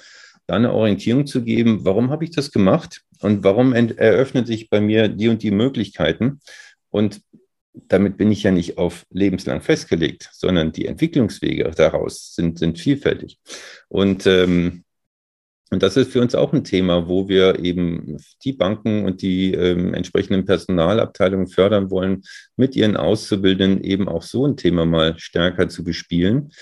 da 0.47 0.55
eine 0.55 0.73
Orientierung 0.73 1.27
zu 1.27 1.43
geben, 1.43 1.85
warum 1.85 2.11
habe 2.11 2.25
ich 2.25 2.31
das 2.31 2.53
gemacht 2.53 3.03
und 3.21 3.45
warum 3.45 3.73
eröffnen 3.73 4.47
sich 4.47 4.69
bei 4.69 4.81
mir 4.81 5.09
die 5.09 5.29
und 5.29 5.43
die 5.43 5.51
Möglichkeiten. 5.51 6.41
Und 6.91 7.23
damit 7.75 8.17
bin 8.17 8.31
ich 8.31 8.43
ja 8.43 8.51
nicht 8.51 8.79
auf 8.79 9.07
lebenslang 9.11 9.62
festgelegt, 9.62 10.29
sondern 10.33 10.73
die 10.73 10.87
Entwicklungswege 10.87 11.71
daraus 11.75 12.35
sind, 12.35 12.59
sind 12.59 12.79
vielfältig. 12.79 13.38
Und 13.88 14.27
ähm, 14.27 14.85
und 15.72 15.82
das 15.82 15.96
ist 15.96 16.12
für 16.12 16.20
uns 16.20 16.35
auch 16.35 16.52
ein 16.52 16.64
Thema, 16.64 17.08
wo 17.08 17.28
wir 17.28 17.58
eben 17.64 18.18
die 18.44 18.52
Banken 18.52 19.06
und 19.06 19.22
die 19.22 19.54
ähm, 19.54 19.94
entsprechenden 19.94 20.44
Personalabteilungen 20.44 21.46
fördern 21.46 21.90
wollen, 21.90 22.24
mit 22.56 22.76
ihren 22.76 22.94
Auszubildenden 22.94 23.82
eben 23.82 24.06
auch 24.06 24.22
so 24.22 24.46
ein 24.46 24.58
Thema 24.58 24.85
mal 24.85 25.18
stärker 25.18 25.70
zu 25.70 25.82
bespielen. 25.82 26.52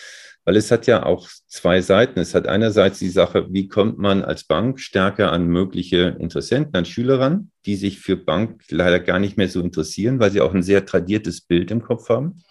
Weil 0.45 0.57
es 0.57 0.71
hat 0.71 0.87
ja 0.87 1.05
auch 1.05 1.29
zwei 1.49 1.81
Seiten. 1.81 2.21
Es 2.21 2.37
hat 2.37 2.47
einerseits 2.47 3.01
die 3.01 3.09
Sache, 3.09 3.49
wie 3.51 3.67
kommt 3.67 3.99
man 3.99 4.23
als 4.23 4.45
Bank 4.45 4.79
stärker 4.79 5.33
an 5.33 5.49
mögliche 5.49 6.17
Interessenten, 6.21 6.77
an 6.77 6.85
Schüler 6.85 7.19
ran, 7.19 7.51
die 7.67 7.75
sich 7.75 7.99
für 7.99 8.17
Bank 8.17 8.63
leider 8.71 9.01
gar 9.01 9.19
nicht 9.19 9.37
mehr 9.37 9.49
so 9.49 9.61
interessieren, 9.61 10.21
weil 10.21 10.31
sie 10.31 10.41
auch 10.41 10.55
ein 10.55 10.63
sehr 10.63 10.87
tradiertes 10.87 11.41
Bild 11.41 11.73
im 11.73 11.83
Kopf 11.83 12.09
haben. 12.11 12.45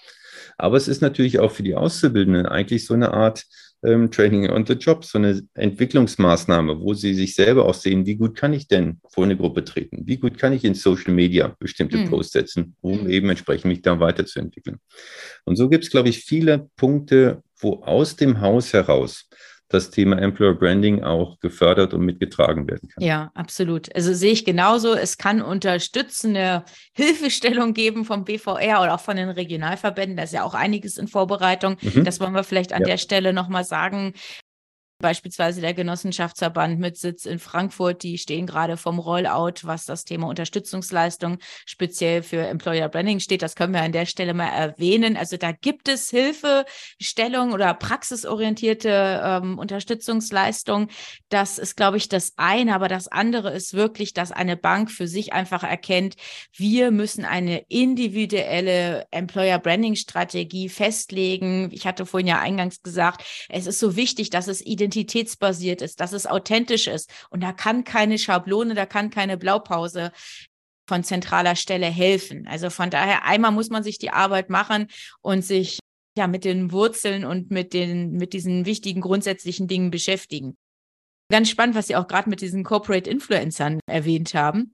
Aber 0.57 0.75
es 0.75 0.89
ist 0.89 1.01
natürlich 1.01 1.39
auch 1.39 1.51
für 1.51 1.63
die 1.63 1.75
Auszubildenden 1.75 2.45
eigentlich 2.45 2.85
so 2.85 2.93
eine 2.93 3.13
Art 3.13 3.45
ähm, 3.83 4.11
Training 4.11 4.49
on 4.49 4.65
the 4.65 4.73
Job, 4.73 5.05
so 5.05 5.17
eine 5.17 5.41
Entwicklungsmaßnahme, 5.53 6.79
wo 6.81 6.93
sie 6.93 7.13
sich 7.13 7.35
selber 7.35 7.65
auch 7.65 7.73
sehen, 7.73 8.05
wie 8.05 8.15
gut 8.15 8.35
kann 8.35 8.53
ich 8.53 8.67
denn 8.67 8.99
vor 9.07 9.23
eine 9.23 9.37
Gruppe 9.37 9.63
treten? 9.63 10.05
Wie 10.05 10.17
gut 10.17 10.37
kann 10.37 10.53
ich 10.53 10.65
in 10.65 10.75
Social 10.75 11.13
Media 11.13 11.55
bestimmte 11.59 11.97
mhm. 11.97 12.09
Posts 12.09 12.33
setzen, 12.33 12.75
um 12.81 13.09
eben 13.09 13.29
entsprechend 13.29 13.65
mich 13.65 13.81
da 13.81 13.99
weiterzuentwickeln? 13.99 14.79
Und 15.45 15.55
so 15.55 15.69
gibt 15.69 15.85
es, 15.85 15.89
glaube 15.89 16.09
ich, 16.09 16.19
viele 16.19 16.69
Punkte, 16.75 17.43
wo 17.57 17.81
aus 17.83 18.15
dem 18.15 18.41
Haus 18.41 18.73
heraus 18.73 19.29
das 19.69 19.91
Thema 19.91 20.17
Employer 20.19 20.55
Branding 20.55 21.03
auch 21.03 21.39
gefördert 21.39 21.93
und 21.93 22.01
mitgetragen 22.01 22.67
werden 22.67 22.89
kann. 22.89 23.03
Ja, 23.03 23.31
absolut. 23.35 23.95
Also 23.95 24.13
sehe 24.13 24.31
ich 24.31 24.43
genauso. 24.43 24.95
Es 24.95 25.17
kann 25.17 25.41
unterstützende 25.41 26.65
Hilfestellung 26.93 27.73
geben 27.73 28.03
vom 28.03 28.25
BVR 28.25 28.81
oder 28.81 28.95
auch 28.95 28.99
von 28.99 29.15
den 29.15 29.29
Regionalverbänden. 29.29 30.17
Da 30.17 30.23
ist 30.23 30.33
ja 30.33 30.43
auch 30.43 30.55
einiges 30.55 30.97
in 30.97 31.07
Vorbereitung. 31.07 31.77
Mhm. 31.81 32.03
Das 32.03 32.19
wollen 32.19 32.33
wir 32.33 32.43
vielleicht 32.43 32.73
an 32.73 32.81
ja. 32.81 32.87
der 32.87 32.97
Stelle 32.97 33.31
nochmal 33.31 33.63
sagen. 33.63 34.13
Beispielsweise 35.01 35.61
der 35.61 35.73
Genossenschaftsverband 35.73 36.77
mit 36.77 36.97
Sitz 36.97 37.25
in 37.25 37.39
Frankfurt, 37.39 38.03
die 38.03 38.17
stehen 38.17 38.45
gerade 38.45 38.75
vom 38.75 38.99
Rollout, 38.99 39.61
was 39.63 39.85
das 39.85 40.03
Thema 40.03 40.27
Unterstützungsleistung 40.27 41.37
speziell 41.65 42.21
für 42.21 42.45
Employer 42.45 42.89
Branding 42.89 43.21
steht. 43.21 43.41
Das 43.41 43.55
können 43.55 43.73
wir 43.73 43.81
an 43.81 43.93
der 43.93 44.05
Stelle 44.05 44.33
mal 44.33 44.49
erwähnen. 44.49 45.15
Also 45.15 45.37
da 45.37 45.53
gibt 45.53 45.87
es 45.87 46.09
Hilfestellung 46.09 47.53
oder 47.53 47.73
praxisorientierte 47.75 49.21
ähm, 49.23 49.57
Unterstützungsleistung. 49.57 50.89
Das 51.29 51.59
ist, 51.59 51.77
glaube 51.77 51.95
ich, 51.95 52.09
das 52.09 52.33
eine. 52.35 52.75
Aber 52.75 52.89
das 52.89 53.07
andere 53.07 53.53
ist 53.53 53.73
wirklich, 53.75 54.13
dass 54.13 54.33
eine 54.33 54.57
Bank 54.57 54.91
für 54.91 55.07
sich 55.07 55.31
einfach 55.31 55.63
erkennt, 55.63 56.15
wir 56.51 56.91
müssen 56.91 57.23
eine 57.23 57.59
individuelle 57.69 59.07
Employer 59.11 59.59
Branding 59.59 59.95
Strategie 59.95 60.67
festlegen. 60.67 61.69
Ich 61.71 61.87
hatte 61.87 62.05
vorhin 62.05 62.27
ja 62.27 62.39
eingangs 62.39 62.81
gesagt, 62.81 63.23
es 63.47 63.65
ist 63.65 63.79
so 63.79 63.95
wichtig, 63.95 64.29
dass 64.29 64.49
es 64.49 64.59
identitätsbasiert 64.89 65.81
ist, 65.81 65.99
dass 65.99 66.13
es 66.13 66.25
authentisch 66.25 66.87
ist. 66.87 67.11
Und 67.29 67.41
da 67.41 67.53
kann 67.53 67.83
keine 67.83 68.17
Schablone, 68.17 68.73
da 68.73 68.85
kann 68.85 69.09
keine 69.09 69.37
Blaupause 69.37 70.11
von 70.87 71.03
zentraler 71.03 71.55
Stelle 71.55 71.85
helfen. 71.85 72.47
Also 72.47 72.69
von 72.69 72.89
daher, 72.89 73.25
einmal 73.25 73.51
muss 73.51 73.69
man 73.69 73.83
sich 73.83 73.99
die 73.99 74.09
Arbeit 74.09 74.49
machen 74.49 74.87
und 75.21 75.45
sich 75.45 75.79
ja 76.17 76.27
mit 76.27 76.43
den 76.43 76.71
Wurzeln 76.71 77.23
und 77.23 77.51
mit 77.51 77.73
den, 77.73 78.13
mit 78.13 78.33
diesen 78.33 78.65
wichtigen 78.65 79.01
grundsätzlichen 79.01 79.67
Dingen 79.67 79.91
beschäftigen. 79.91 80.57
Ganz 81.31 81.49
spannend, 81.49 81.75
was 81.75 81.87
Sie 81.87 81.95
auch 81.95 82.07
gerade 82.07 82.29
mit 82.29 82.41
diesen 82.41 82.63
Corporate 82.63 83.07
Influencern 83.07 83.79
erwähnt 83.85 84.33
haben. 84.33 84.73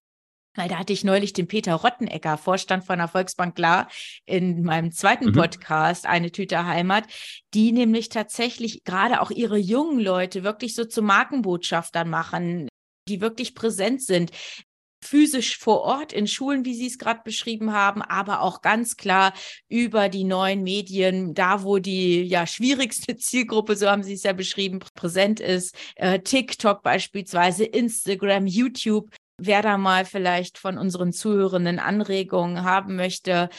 Weil 0.56 0.68
da 0.68 0.78
hatte 0.78 0.92
ich 0.92 1.04
neulich 1.04 1.32
den 1.32 1.46
Peter 1.46 1.74
Rottenecker, 1.74 2.38
Vorstand 2.38 2.84
von 2.84 2.98
der 2.98 3.08
Volksbank 3.08 3.54
Klar, 3.54 3.88
in 4.24 4.62
meinem 4.62 4.90
zweiten 4.90 5.26
mhm. 5.26 5.32
Podcast, 5.34 6.06
Eine 6.06 6.32
Tüte 6.32 6.66
Heimat, 6.66 7.04
die 7.54 7.72
nämlich 7.72 8.08
tatsächlich 8.08 8.82
gerade 8.84 9.20
auch 9.20 9.30
ihre 9.30 9.58
jungen 9.58 10.00
Leute 10.00 10.42
wirklich 10.42 10.74
so 10.74 10.84
zu 10.84 11.02
Markenbotschaftern 11.02 12.08
machen, 12.08 12.68
die 13.08 13.20
wirklich 13.20 13.54
präsent 13.54 14.02
sind, 14.02 14.32
physisch 15.06 15.58
vor 15.58 15.82
Ort 15.82 16.12
in 16.12 16.26
Schulen, 16.26 16.64
wie 16.64 16.74
Sie 16.74 16.86
es 16.86 16.98
gerade 16.98 17.20
beschrieben 17.24 17.72
haben, 17.72 18.02
aber 18.02 18.40
auch 18.40 18.60
ganz 18.60 18.96
klar 18.96 19.32
über 19.68 20.08
die 20.08 20.24
neuen 20.24 20.62
Medien, 20.62 21.34
da 21.34 21.62
wo 21.62 21.78
die 21.78 22.22
ja 22.22 22.46
schwierigste 22.46 23.16
Zielgruppe, 23.16 23.76
so 23.76 23.88
haben 23.88 24.02
Sie 24.02 24.14
es 24.14 24.24
ja 24.24 24.32
beschrieben, 24.32 24.80
präsent 24.94 25.40
ist, 25.40 25.74
äh, 25.96 26.18
TikTok 26.18 26.82
beispielsweise, 26.82 27.64
Instagram, 27.64 28.46
YouTube, 28.46 29.10
Wer 29.38 29.62
da 29.62 29.76
mal 29.76 30.04
vielleicht 30.04 30.58
von 30.58 30.78
unseren 30.78 31.12
Zuhörenden 31.12 31.78
Anregungen 31.78 32.64
haben 32.64 32.96
möchte, 32.96 33.50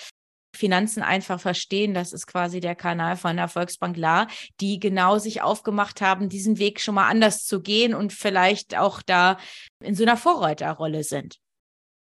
Finanzen 0.55 1.03
einfach 1.03 1.39
verstehen, 1.39 1.93
das 1.93 2.13
ist 2.13 2.25
quasi 2.25 2.59
der 2.59 2.75
Kanal 2.75 3.15
von 3.15 3.37
der 3.37 3.47
Volksbank 3.47 3.95
La, 3.95 4.27
die 4.59 4.79
genau 4.79 5.19
sich 5.19 5.41
aufgemacht 5.41 6.01
haben, 6.01 6.29
diesen 6.29 6.57
Weg 6.57 6.81
schon 6.81 6.95
mal 6.95 7.07
anders 7.07 7.45
zu 7.45 7.61
gehen 7.61 7.93
und 7.93 8.11
vielleicht 8.11 8.77
auch 8.77 9.01
da 9.05 9.37
in 9.83 9.93
so 9.93 10.03
einer 10.03 10.17
Vorreiterrolle 10.17 11.03
sind. 11.03 11.37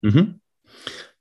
Mhm. 0.03 0.41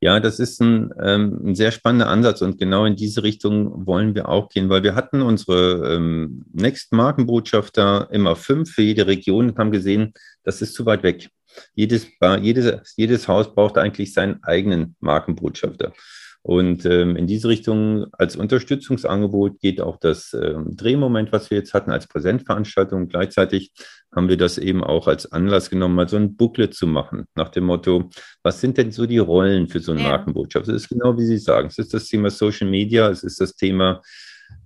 Ja, 0.02 0.20
das 0.20 0.40
ist 0.40 0.62
ein, 0.62 0.94
ähm, 1.02 1.40
ein, 1.44 1.56
sehr 1.56 1.72
spannender 1.72 2.08
Ansatz 2.08 2.42
und 2.42 2.58
genau 2.58 2.86
in 2.86 2.96
diese 2.96 3.22
Richtung 3.22 3.86
wollen 3.86 4.16
wir 4.16 4.30
auch 4.30 4.48
gehen, 4.48 4.70
weil 4.70 4.82
wir 4.82 4.96
hatten 4.96 5.22
unsere 5.22 5.96
ähm, 5.96 6.46
Next 6.54 6.94
Markenbotschafter 6.94 8.08
immer 8.12 8.38
fünf 8.38 8.72
für 8.72 8.82
jede 8.82 9.08
Region 9.08 9.50
und 9.50 9.58
haben 9.58 9.72
gesehen, 9.72 10.14
das 10.44 10.62
ist 10.62 10.74
zu 10.74 10.86
weit 10.86 11.04
weg. 11.04 11.30
Jedes, 11.74 12.08
jedes, 12.42 12.94
jedes 12.96 13.28
Haus 13.28 13.54
braucht 13.54 13.78
eigentlich 13.78 14.14
seinen 14.14 14.44
eigenen 14.44 14.96
Markenbotschafter. 15.00 15.94
Und 16.42 16.86
ähm, 16.86 17.18
in 17.18 17.28
diese 17.28 17.50
Richtung 17.50 18.06
als 18.14 18.38
Unterstützungsangebot 18.38 19.60
geht 19.60 19.82
auch 19.82 19.98
das 19.98 20.34
ähm, 20.34 20.76
Drehmoment, 20.76 21.34
was 21.34 21.52
wir 21.52 21.58
jetzt 21.58 21.74
hatten, 21.74 21.92
als 21.92 22.08
Präsentveranstaltung. 22.08 23.10
Gleichzeitig 23.10 23.74
haben 24.16 24.30
wir 24.30 24.38
das 24.38 24.58
eben 24.58 24.84
auch 24.84 25.08
als 25.08 25.32
Anlass 25.32 25.70
genommen, 25.70 25.96
mal 25.96 26.08
so 26.08 26.16
ein 26.16 26.38
Booklet 26.38 26.74
zu 26.74 26.88
machen, 26.88 27.26
nach 27.36 27.50
dem 27.50 27.66
Motto, 27.66 28.10
was 28.42 28.62
sind 28.62 28.78
denn 28.78 28.92
so 28.92 29.06
die 29.06 29.18
Rollen 29.18 29.68
für 29.68 29.82
so 29.82 29.92
eine 29.92 30.02
ja. 30.02 30.10
Markenbotschaft? 30.10 30.68
Das 30.68 30.76
ist 30.76 30.90
genau 30.90 31.18
wie 31.18 31.26
Sie 31.26 31.38
sagen. 31.38 31.68
Es 31.68 31.78
ist 31.78 31.94
das 31.94 32.06
Thema 32.06 32.30
Social 32.30 32.70
Media, 32.70 33.10
es 33.10 33.24
ist 33.24 33.42
das 33.42 33.56
Thema 33.56 34.02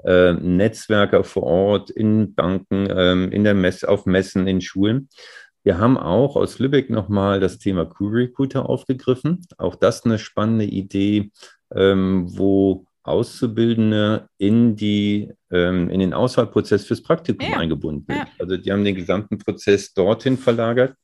äh, 0.05 0.33
Netzwerke 0.33 1.23
vor 1.23 1.43
Ort, 1.43 1.89
in 1.89 2.35
Banken, 2.35 2.87
ähm, 2.95 3.31
in 3.31 3.43
der 3.43 3.55
Mess 3.55 3.83
auf 3.83 4.05
Messen, 4.05 4.47
in 4.47 4.61
Schulen. 4.61 5.09
Wir 5.63 5.77
haben 5.77 5.97
auch 5.97 6.35
aus 6.35 6.59
Lübeck 6.59 6.89
nochmal 6.89 7.39
das 7.39 7.57
Thema 7.57 7.85
Crew 7.85 8.09
Recruiter 8.09 8.67
aufgegriffen. 8.69 9.45
Auch 9.57 9.75
das 9.75 10.03
eine 10.03 10.19
spannende 10.19 10.65
Idee, 10.65 11.31
ähm, 11.73 12.25
wo 12.37 12.85
Auszubildende 13.03 14.27
in, 14.37 14.75
die, 14.75 15.31
ähm, 15.51 15.89
in 15.89 15.99
den 15.99 16.13
Auswahlprozess 16.13 16.85
fürs 16.85 17.01
Praktikum 17.01 17.49
ja. 17.49 17.57
eingebunden 17.57 18.05
sind. 18.07 18.17
Ja. 18.17 18.27
Also 18.39 18.57
die 18.57 18.71
haben 18.71 18.83
den 18.83 18.95
gesamten 18.95 19.37
Prozess 19.37 19.93
dorthin 19.93 20.37
verlagert. 20.37 20.95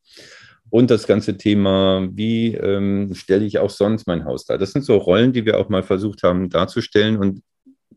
Und 0.69 0.91
das 0.91 1.07
ganze 1.07 1.35
Thema, 1.35 2.07
wie 2.11 2.53
ähm, 2.53 3.13
stelle 3.15 3.45
ich 3.45 3.57
auch 3.59 3.71
sonst 3.71 4.07
mein 4.07 4.25
Haus 4.25 4.45
dar? 4.45 4.57
Das 4.57 4.71
sind 4.71 4.83
so 4.83 4.97
Rollen, 4.97 5.33
die 5.33 5.45
wir 5.45 5.57
auch 5.57 5.69
mal 5.69 5.83
versucht 5.83 6.23
haben 6.23 6.49
darzustellen. 6.49 7.17
Und 7.17 7.41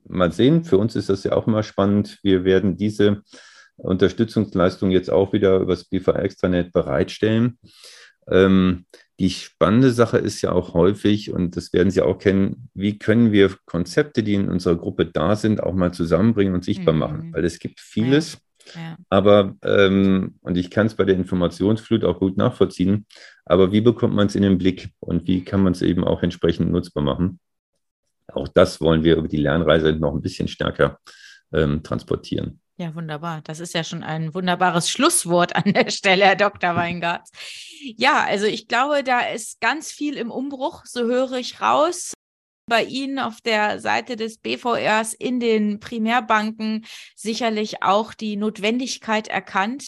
mal 0.08 0.32
sehen, 0.32 0.64
für 0.64 0.78
uns 0.78 0.96
ist 0.96 1.08
das 1.08 1.24
ja 1.24 1.32
auch 1.32 1.46
immer 1.46 1.62
spannend. 1.62 2.18
Wir 2.22 2.44
werden 2.44 2.76
diese 2.76 3.22
Unterstützungsleistung 3.82 4.90
jetzt 4.90 5.10
auch 5.10 5.32
wieder 5.32 5.56
über 5.56 5.74
das 5.74 5.84
BVR 5.84 6.22
Extranet 6.22 6.72
bereitstellen. 6.72 7.58
Ähm, 8.28 8.86
die 9.18 9.30
spannende 9.30 9.92
Sache 9.92 10.18
ist 10.18 10.42
ja 10.42 10.52
auch 10.52 10.74
häufig, 10.74 11.32
und 11.32 11.56
das 11.56 11.72
werden 11.72 11.90
Sie 11.90 12.02
auch 12.02 12.18
kennen, 12.18 12.68
wie 12.74 12.98
können 12.98 13.32
wir 13.32 13.54
Konzepte, 13.66 14.22
die 14.22 14.34
in 14.34 14.48
unserer 14.48 14.76
Gruppe 14.76 15.06
da 15.06 15.36
sind, 15.36 15.62
auch 15.62 15.74
mal 15.74 15.92
zusammenbringen 15.92 16.54
und 16.54 16.64
sichtbar 16.64 16.94
mhm. 16.94 17.00
machen? 17.00 17.32
Weil 17.32 17.44
es 17.44 17.58
gibt 17.58 17.80
vieles, 17.80 18.38
ja. 18.74 18.80
Ja. 18.80 18.96
aber, 19.10 19.56
ähm, 19.64 20.36
und 20.40 20.56
ich 20.56 20.70
kann 20.70 20.86
es 20.86 20.94
bei 20.94 21.04
der 21.04 21.16
Informationsflut 21.16 22.04
auch 22.04 22.20
gut 22.20 22.36
nachvollziehen, 22.36 23.06
aber 23.44 23.72
wie 23.72 23.80
bekommt 23.80 24.14
man 24.14 24.28
es 24.28 24.34
in 24.34 24.42
den 24.42 24.58
Blick 24.58 24.90
und 25.00 25.26
wie 25.26 25.44
kann 25.44 25.62
man 25.62 25.72
es 25.72 25.82
eben 25.82 26.04
auch 26.04 26.22
entsprechend 26.22 26.70
nutzbar 26.70 27.02
machen? 27.02 27.38
Auch 28.28 28.48
das 28.48 28.80
wollen 28.80 29.04
wir 29.04 29.16
über 29.16 29.28
die 29.28 29.36
Lernreise 29.36 29.92
noch 29.92 30.14
ein 30.14 30.22
bisschen 30.22 30.48
stärker 30.48 30.98
ähm, 31.52 31.82
transportieren. 31.82 32.60
Ja, 32.76 32.94
wunderbar. 32.94 33.42
Das 33.42 33.60
ist 33.60 33.74
ja 33.74 33.84
schon 33.84 34.02
ein 34.02 34.34
wunderbares 34.34 34.88
Schlusswort 34.88 35.54
an 35.54 35.72
der 35.72 35.90
Stelle, 35.90 36.24
Herr 36.24 36.36
Dr. 36.36 36.74
Weingartz. 36.76 37.30
Ja, 37.96 38.24
also 38.24 38.46
ich 38.46 38.66
glaube, 38.66 39.04
da 39.04 39.20
ist 39.20 39.60
ganz 39.60 39.92
viel 39.92 40.16
im 40.16 40.30
Umbruch, 40.30 40.84
so 40.86 41.04
höre 41.04 41.32
ich 41.32 41.60
raus. 41.60 42.14
Bei 42.66 42.84
Ihnen 42.84 43.18
auf 43.18 43.40
der 43.40 43.80
Seite 43.80 44.16
des 44.16 44.38
BVRs 44.38 45.14
in 45.14 45.40
den 45.40 45.80
Primärbanken 45.80 46.86
sicherlich 47.14 47.82
auch 47.82 48.14
die 48.14 48.36
Notwendigkeit 48.36 49.28
erkannt, 49.28 49.86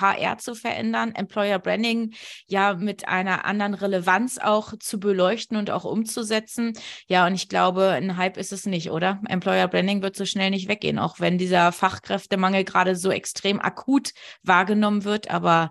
HR 0.00 0.38
zu 0.38 0.54
verändern, 0.54 1.14
Employer 1.14 1.58
Branding 1.58 2.14
ja 2.46 2.74
mit 2.74 3.08
einer 3.08 3.44
anderen 3.44 3.74
Relevanz 3.74 4.38
auch 4.38 4.74
zu 4.78 5.00
beleuchten 5.00 5.56
und 5.56 5.70
auch 5.70 5.84
umzusetzen. 5.84 6.72
Ja, 7.08 7.26
und 7.26 7.34
ich 7.34 7.48
glaube, 7.48 7.88
ein 7.88 8.16
Hype 8.16 8.36
ist 8.36 8.52
es 8.52 8.66
nicht, 8.66 8.90
oder? 8.90 9.20
Employer 9.28 9.68
Branding 9.68 10.02
wird 10.02 10.16
so 10.16 10.24
schnell 10.24 10.50
nicht 10.50 10.68
weggehen, 10.68 10.98
auch 10.98 11.20
wenn 11.20 11.38
dieser 11.38 11.72
Fachkräftemangel 11.72 12.64
gerade 12.64 12.96
so 12.96 13.10
extrem 13.10 13.60
akut 13.60 14.10
wahrgenommen 14.42 15.04
wird, 15.04 15.30
aber 15.30 15.70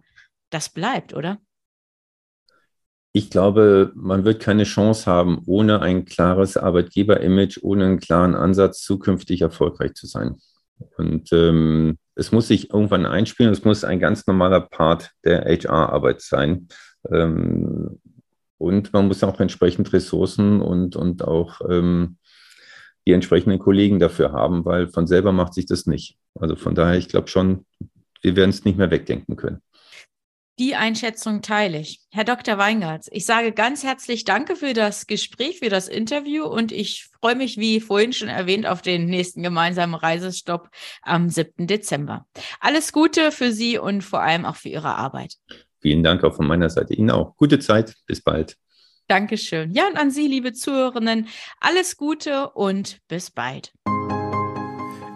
das 0.50 0.70
bleibt, 0.70 1.14
oder? 1.14 1.40
Ich 3.16 3.30
glaube, 3.30 3.92
man 3.94 4.26
wird 4.26 4.42
keine 4.42 4.64
Chance 4.64 5.06
haben, 5.06 5.44
ohne 5.46 5.82
ein 5.82 6.06
klares 6.06 6.58
Arbeitgeber-Image, 6.58 7.60
ohne 7.62 7.86
einen 7.86 8.00
klaren 8.00 8.34
Ansatz 8.34 8.82
zukünftig 8.82 9.42
erfolgreich 9.42 9.94
zu 9.94 10.08
sein. 10.08 10.38
Und 10.98 11.32
ähm, 11.32 12.00
es 12.16 12.32
muss 12.32 12.48
sich 12.48 12.70
irgendwann 12.72 13.06
einspielen, 13.06 13.52
es 13.52 13.64
muss 13.64 13.84
ein 13.84 14.00
ganz 14.00 14.28
normaler 14.28 14.62
Part 14.62 15.12
der 15.24 15.46
HR-Arbeit 15.46 16.22
sein. 16.22 16.68
Ähm, 17.10 18.00
und 18.58 18.94
man 18.94 19.08
muss 19.08 19.24
auch 19.24 19.40
entsprechend 19.40 19.92
Ressourcen 19.92 20.62
und, 20.62 20.96
und 20.96 21.24
auch 21.24 21.60
ähm, 21.70 22.18
die 23.06 23.12
entsprechenden 23.12 23.60
Kollegen 23.60 24.00
dafür 24.00 24.32
haben, 24.32 24.64
weil 24.64 24.88
von 24.88 25.08
selber 25.08 25.32
macht 25.32 25.54
sich 25.54 25.66
das 25.66 25.86
nicht. 25.86 26.18
Also 26.36 26.56
von 26.56 26.76
daher, 26.76 26.98
ich 26.98 27.10
glaube 27.10 27.28
schon, 27.28 27.66
wir 28.22 28.36
werden 28.36 28.52
es 28.52 28.64
nicht 28.64 28.78
mehr 28.78 28.92
wegdenken 28.92 29.36
können. 29.36 29.62
Die 30.60 30.76
Einschätzung 30.76 31.42
teile 31.42 31.80
ich. 31.80 32.02
Herr 32.12 32.26
Dr. 32.26 32.60
Weingartz, 32.60 33.10
ich 33.12 33.26
sage 33.26 33.54
ganz 33.54 33.84
herzlich 33.84 34.24
Danke 34.24 34.56
für 34.56 34.74
das 34.74 35.08
Gespräch, 35.08 35.60
für 35.60 35.70
das 35.70 35.88
Interview 35.88 36.46
und 36.46 36.72
ich 36.72 37.10
freue 37.20 37.36
mich, 37.36 37.58
wie 37.58 37.80
vorhin 37.80 38.14
schon 38.14 38.28
erwähnt, 38.28 38.68
auf 38.68 38.84
den 38.84 39.08
nächsten 39.08 39.42
gemeinsamen 39.42 39.96
Reisestopp 39.96 40.70
am 41.02 41.30
7. 41.30 41.66
Dezember. 41.66 42.28
Alles 42.60 42.92
Gute 42.92 43.32
für 43.32 43.52
Sie 43.52 43.80
und 43.80 44.04
vor 44.04 44.22
allem 44.22 44.46
auch 44.46 44.56
für 44.56 44.70
Ihre 44.70 44.96
Arbeit. 44.96 45.38
Vielen 45.82 46.04
Dank 46.04 46.24
auch 46.24 46.36
von 46.36 46.46
meiner 46.46 46.70
Seite. 46.70 46.94
Ihnen 46.94 47.10
auch. 47.10 47.36
Gute 47.36 47.58
Zeit. 47.58 47.96
Bis 48.06 48.22
bald. 48.22 48.56
Dankeschön. 49.08 49.74
Ja, 49.74 49.88
und 49.88 49.98
an 49.98 50.12
Sie, 50.12 50.28
liebe 50.28 50.54
Zuhörerinnen, 50.54 51.30
alles 51.60 51.98
Gute 51.98 52.52
und 52.52 53.00
bis 53.08 53.32
bald. 53.32 53.74